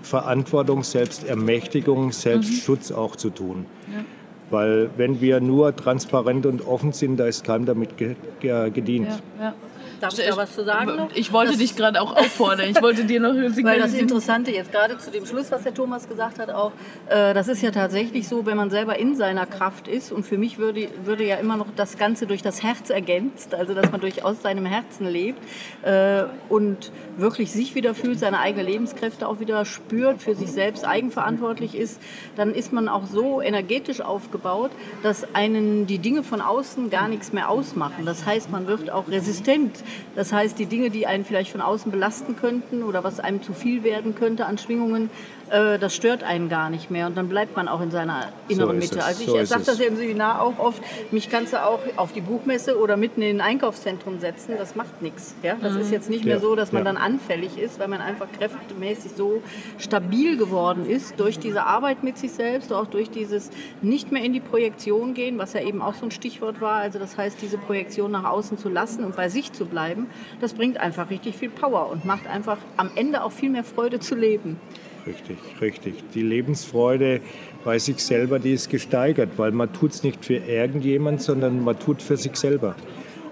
Selbstverantwortung, 0.00 0.82
Selbstermächtigung, 0.82 2.12
Selbstschutz 2.12 2.90
mhm. 2.90 2.96
auch 2.96 3.16
zu 3.16 3.30
tun. 3.30 3.66
Ja. 3.92 4.04
Weil 4.50 4.90
wenn 4.96 5.20
wir 5.20 5.40
nur 5.40 5.76
transparent 5.76 6.46
und 6.46 6.66
offen 6.66 6.92
sind, 6.92 7.18
da 7.18 7.26
ist 7.26 7.44
keinem 7.44 7.66
damit 7.66 7.96
gedient. 7.96 9.08
Ja, 9.38 9.44
ja. 9.44 9.54
Darf 10.00 10.18
ich 10.18 10.26
da 10.26 10.36
was 10.36 10.54
zu 10.54 10.64
sagen? 10.64 10.96
Noch? 10.96 11.10
Ich 11.14 11.32
wollte 11.32 11.52
das 11.52 11.60
dich 11.60 11.76
gerade 11.76 12.00
auch 12.00 12.16
auffordern. 12.16 12.70
Ich 12.70 12.80
wollte 12.80 13.04
dir 13.04 13.20
noch 13.20 13.34
Weil 13.62 13.80
das 13.80 13.94
Interessante 13.94 14.50
jetzt 14.50 14.72
gerade 14.72 14.96
zu 14.98 15.10
dem 15.10 15.26
Schluss, 15.26 15.50
was 15.50 15.62
der 15.62 15.74
Thomas 15.74 16.08
gesagt 16.08 16.38
hat, 16.38 16.50
auch, 16.50 16.72
äh, 17.08 17.34
das 17.34 17.48
ist 17.48 17.62
ja 17.62 17.70
tatsächlich 17.70 18.26
so, 18.26 18.46
wenn 18.46 18.56
man 18.56 18.70
selber 18.70 18.98
in 18.98 19.14
seiner 19.14 19.46
Kraft 19.46 19.88
ist 19.88 20.10
und 20.10 20.24
für 20.24 20.38
mich 20.38 20.58
würde, 20.58 20.88
würde 21.04 21.24
ja 21.24 21.36
immer 21.36 21.56
noch 21.56 21.66
das 21.76 21.98
Ganze 21.98 22.26
durch 22.26 22.42
das 22.42 22.62
Herz 22.62 22.90
ergänzt, 22.90 23.54
also 23.54 23.74
dass 23.74 23.90
man 23.90 24.00
durchaus 24.00 24.42
seinem 24.42 24.66
Herzen 24.66 25.06
lebt 25.06 25.38
äh, 25.82 26.24
und 26.48 26.90
wirklich 27.16 27.52
sich 27.52 27.74
wieder 27.74 27.94
fühlt, 27.94 28.18
seine 28.18 28.38
eigenen 28.38 28.66
Lebenskräfte 28.66 29.28
auch 29.28 29.40
wieder 29.40 29.64
spürt, 29.64 30.22
für 30.22 30.34
sich 30.34 30.50
selbst 30.50 30.86
eigenverantwortlich 30.86 31.74
ist, 31.74 32.00
dann 32.36 32.54
ist 32.54 32.72
man 32.72 32.88
auch 32.88 33.06
so 33.06 33.40
energetisch 33.42 34.00
aufgebaut, 34.00 34.70
dass 35.02 35.34
einen 35.34 35.86
die 35.86 35.98
Dinge 35.98 36.22
von 36.22 36.40
außen 36.40 36.90
gar 36.90 37.08
nichts 37.08 37.32
mehr 37.32 37.50
ausmachen. 37.50 38.06
Das 38.06 38.24
heißt, 38.24 38.50
man 38.50 38.66
wird 38.66 38.90
auch 38.90 39.08
resistent 39.08 39.84
das 40.14 40.32
heißt, 40.32 40.58
die 40.58 40.66
Dinge, 40.66 40.90
die 40.90 41.06
einen 41.06 41.24
vielleicht 41.24 41.52
von 41.52 41.60
außen 41.60 41.90
belasten 41.90 42.36
könnten 42.36 42.82
oder 42.82 43.04
was 43.04 43.20
einem 43.20 43.42
zu 43.42 43.52
viel 43.52 43.82
werden 43.82 44.14
könnte 44.14 44.46
an 44.46 44.58
Schwingungen, 44.58 45.10
äh, 45.50 45.78
das 45.78 45.94
stört 45.94 46.22
einen 46.22 46.48
gar 46.48 46.70
nicht 46.70 46.90
mehr 46.90 47.06
und 47.06 47.16
dann 47.16 47.28
bleibt 47.28 47.56
man 47.56 47.68
auch 47.68 47.80
in 47.80 47.90
seiner 47.90 48.28
inneren 48.48 48.80
so 48.80 48.86
Mitte. 48.86 49.04
Also 49.04 49.22
ich 49.22 49.28
so 49.28 49.44
sage 49.44 49.64
das 49.64 49.78
ja 49.78 49.86
im 49.86 49.96
Seminar 49.96 50.42
auch 50.42 50.58
oft, 50.58 50.82
mich 51.10 51.28
kannst 51.28 51.52
du 51.52 51.64
auch 51.64 51.80
auf 51.96 52.12
die 52.12 52.20
Buchmesse 52.20 52.78
oder 52.78 52.96
mitten 52.96 53.22
in 53.22 53.40
ein 53.40 53.50
Einkaufszentrum 53.50 54.20
setzen, 54.20 54.54
das 54.56 54.76
macht 54.76 55.02
nichts. 55.02 55.34
Ja? 55.42 55.56
Das 55.60 55.74
mhm. 55.74 55.80
ist 55.80 55.90
jetzt 55.90 56.08
nicht 56.08 56.24
mehr 56.24 56.38
so, 56.40 56.54
dass 56.54 56.72
man 56.72 56.84
ja. 56.84 56.92
dann 56.92 57.02
anfällig 57.02 57.58
ist, 57.58 57.78
weil 57.78 57.88
man 57.88 58.00
einfach 58.00 58.28
kräftemäßig 58.38 59.12
so 59.16 59.42
stabil 59.78 60.36
geworden 60.36 60.88
ist 60.88 61.18
durch 61.18 61.38
diese 61.38 61.64
Arbeit 61.64 62.04
mit 62.04 62.16
sich 62.16 62.32
selbst, 62.32 62.72
auch 62.72 62.86
durch 62.86 63.10
dieses 63.10 63.50
nicht 63.82 64.12
mehr 64.12 64.22
in 64.22 64.32
die 64.32 64.40
Projektion 64.40 65.14
gehen, 65.14 65.38
was 65.38 65.52
ja 65.52 65.62
eben 65.62 65.82
auch 65.82 65.94
so 65.94 66.06
ein 66.06 66.10
Stichwort 66.10 66.60
war. 66.60 66.76
Also 66.76 66.98
das 66.98 67.16
heißt, 67.16 67.42
diese 67.42 67.58
Projektion 67.58 68.12
nach 68.12 68.24
außen 68.24 68.58
zu 68.58 68.68
lassen 68.68 69.04
und 69.04 69.16
bei 69.16 69.28
sich 69.28 69.52
zu 69.52 69.66
bleiben, 69.66 70.06
das 70.40 70.54
bringt 70.54 70.78
einfach 70.78 71.10
richtig 71.10 71.36
viel 71.36 71.50
Power 71.50 71.90
und 71.90 72.04
macht 72.04 72.26
einfach 72.28 72.58
am 72.76 72.90
Ende 72.94 73.24
auch 73.24 73.32
viel 73.32 73.50
mehr 73.50 73.64
Freude 73.64 73.98
zu 73.98 74.14
leben. 74.14 74.60
Richtig, 75.06 75.38
richtig. 75.60 75.94
Die 76.14 76.22
Lebensfreude 76.22 77.20
bei 77.64 77.78
sich 77.78 77.98
selber, 77.98 78.38
die 78.38 78.52
ist 78.52 78.70
gesteigert, 78.70 79.30
weil 79.36 79.52
man 79.52 79.72
tut 79.72 79.92
es 79.92 80.02
nicht 80.02 80.24
für 80.24 80.36
irgendjemand, 80.36 81.22
sondern 81.22 81.64
man 81.64 81.78
tut 81.78 82.02
für 82.02 82.16
sich 82.16 82.36
selber. 82.36 82.74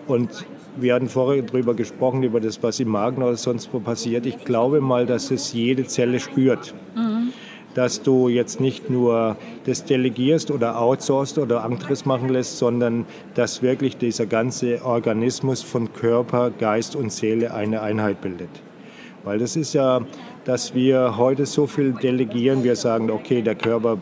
Und 0.06 0.46
wir 0.76 0.94
hatten 0.94 1.08
vorher 1.08 1.42
darüber 1.42 1.74
gesprochen, 1.74 2.22
über 2.22 2.40
das, 2.40 2.62
was 2.62 2.80
im 2.80 2.88
Magen 2.88 3.22
oder 3.22 3.36
sonst 3.36 3.72
wo 3.72 3.80
passiert. 3.80 4.26
Ich 4.26 4.44
glaube 4.44 4.80
mal, 4.80 5.06
dass 5.06 5.30
es 5.30 5.52
jede 5.52 5.84
Zelle 5.86 6.20
spürt. 6.20 6.74
Mhm. 6.94 7.32
Dass 7.74 8.02
du 8.02 8.28
jetzt 8.28 8.60
nicht 8.60 8.88
nur 8.88 9.36
das 9.66 9.84
delegierst 9.84 10.50
oder 10.50 10.80
outsourcest 10.80 11.38
oder 11.38 11.64
anderes 11.64 12.06
machen 12.06 12.28
lässt, 12.30 12.58
sondern 12.58 13.04
dass 13.34 13.62
wirklich 13.62 13.96
dieser 13.98 14.26
ganze 14.26 14.84
Organismus 14.84 15.62
von 15.62 15.92
Körper, 15.92 16.50
Geist 16.50 16.96
und 16.96 17.12
Seele 17.12 17.52
eine 17.52 17.82
Einheit 17.82 18.20
bildet. 18.20 18.50
Weil 19.28 19.38
das 19.38 19.56
ist 19.56 19.74
ja 19.74 20.00
dass 20.48 20.74
wir 20.74 21.18
heute 21.18 21.44
so 21.44 21.66
viel 21.66 21.92
delegieren. 21.92 22.64
Wir 22.64 22.74
sagen, 22.74 23.10
okay, 23.10 23.42
der 23.42 23.54
Körper 23.54 23.98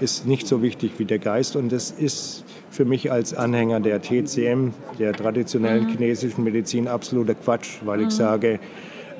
ist 0.00 0.26
nicht 0.26 0.48
so 0.48 0.62
wichtig 0.62 0.94
wie 0.98 1.04
der 1.04 1.20
Geist 1.20 1.54
und 1.54 1.70
das 1.70 1.92
ist 1.92 2.44
für 2.70 2.84
mich 2.84 3.12
als 3.12 3.34
Anhänger 3.34 3.78
der 3.78 4.02
TCM, 4.02 4.72
der 4.98 5.12
traditionellen 5.12 5.84
mhm. 5.84 5.90
chinesischen 5.90 6.42
Medizin, 6.42 6.88
absoluter 6.88 7.36
Quatsch, 7.36 7.78
weil 7.84 8.00
mhm. 8.00 8.08
ich 8.08 8.14
sage, 8.14 8.58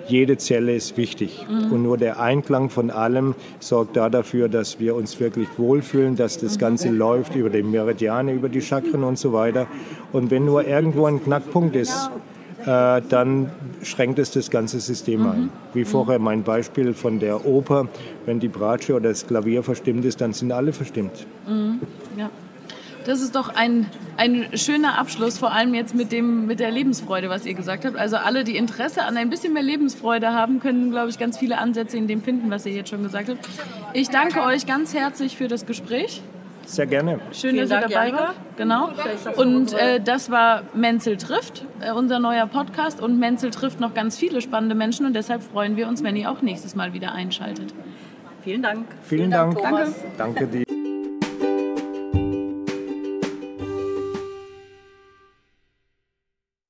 jede 0.08 0.36
Zelle 0.38 0.74
ist 0.74 0.96
wichtig. 0.96 1.46
Mhm. 1.48 1.72
Und 1.72 1.82
nur 1.84 1.98
der 1.98 2.18
Einklang 2.18 2.68
von 2.68 2.90
allem 2.90 3.36
sorgt 3.60 3.96
da 3.96 4.10
dafür, 4.10 4.48
dass 4.48 4.80
wir 4.80 4.96
uns 4.96 5.20
wirklich 5.20 5.46
wohlfühlen, 5.56 6.16
dass 6.16 6.38
das 6.38 6.58
Ganze 6.58 6.90
mhm. 6.90 6.98
läuft 6.98 7.36
über 7.36 7.48
die 7.48 7.62
Meridiane, 7.62 8.32
über 8.32 8.48
die 8.48 8.60
Chakren 8.60 9.04
und 9.04 9.20
so 9.20 9.32
weiter. 9.32 9.68
Und 10.12 10.32
wenn 10.32 10.46
nur 10.46 10.66
irgendwo 10.66 11.06
ein 11.06 11.22
Knackpunkt 11.22 11.76
ist, 11.76 12.10
äh, 12.66 13.02
dann 13.08 13.50
schränkt 13.82 14.18
es 14.18 14.30
das 14.30 14.50
ganze 14.50 14.80
System 14.80 15.20
mhm. 15.20 15.30
ein. 15.30 15.50
Wie 15.74 15.84
vorher 15.84 16.18
mein 16.18 16.42
Beispiel 16.42 16.94
von 16.94 17.18
der 17.20 17.46
Oper, 17.46 17.88
wenn 18.26 18.40
die 18.40 18.48
Bratsche 18.48 18.94
oder 18.94 19.10
das 19.10 19.26
Klavier 19.26 19.62
verstimmt 19.62 20.04
ist, 20.04 20.20
dann 20.20 20.32
sind 20.32 20.52
alle 20.52 20.72
verstimmt. 20.72 21.26
Mhm. 21.46 21.80
Ja. 22.16 22.30
Das 23.04 23.20
ist 23.20 23.36
doch 23.36 23.54
ein, 23.54 23.86
ein 24.16 24.46
schöner 24.54 24.98
Abschluss, 24.98 25.36
vor 25.36 25.52
allem 25.52 25.74
jetzt 25.74 25.94
mit, 25.94 26.10
dem, 26.10 26.46
mit 26.46 26.58
der 26.58 26.70
Lebensfreude, 26.70 27.28
was 27.28 27.44
ihr 27.44 27.52
gesagt 27.52 27.84
habt. 27.84 27.96
Also 27.96 28.16
alle, 28.16 28.44
die 28.44 28.56
Interesse 28.56 29.02
an 29.04 29.18
ein 29.18 29.28
bisschen 29.28 29.52
mehr 29.52 29.62
Lebensfreude 29.62 30.32
haben, 30.32 30.58
können, 30.58 30.90
glaube 30.90 31.10
ich, 31.10 31.18
ganz 31.18 31.36
viele 31.36 31.58
Ansätze 31.58 31.98
in 31.98 32.06
dem 32.06 32.22
finden, 32.22 32.50
was 32.50 32.64
ihr 32.64 32.72
jetzt 32.72 32.88
schon 32.88 33.02
gesagt 33.02 33.28
habt. 33.28 33.46
Ich 33.92 34.08
danke 34.08 34.42
euch 34.42 34.64
ganz 34.64 34.94
herzlich 34.94 35.36
für 35.36 35.48
das 35.48 35.66
Gespräch. 35.66 36.22
Sehr 36.66 36.86
gerne. 36.86 37.20
Schön, 37.32 37.50
Vielen 37.50 37.56
dass 37.68 37.70
ihr 37.70 37.80
Dank, 37.80 37.92
dabei 37.92 38.06
Janika. 38.08 38.24
wart. 38.24 38.34
Genau. 38.56 38.90
Und 39.36 39.72
äh, 39.74 40.00
das 40.00 40.30
war 40.30 40.62
Menzel 40.74 41.16
trifft, 41.16 41.64
äh, 41.80 41.92
unser 41.92 42.18
neuer 42.18 42.46
Podcast. 42.46 43.00
Und 43.00 43.18
Menzel 43.18 43.50
trifft 43.50 43.80
noch 43.80 43.94
ganz 43.94 44.16
viele 44.16 44.40
spannende 44.40 44.74
Menschen. 44.74 45.06
Und 45.06 45.14
deshalb 45.14 45.42
freuen 45.42 45.76
wir 45.76 45.88
uns, 45.88 46.02
wenn 46.02 46.16
ihr 46.16 46.30
auch 46.30 46.42
nächstes 46.42 46.74
Mal 46.74 46.92
wieder 46.92 47.12
einschaltet. 47.12 47.74
Vielen 48.42 48.62
Dank. 48.62 48.86
Vielen 49.02 49.30
Dank. 49.30 49.56
Thomas. 49.56 49.94
Danke 50.18 50.46
dir. 50.46 50.73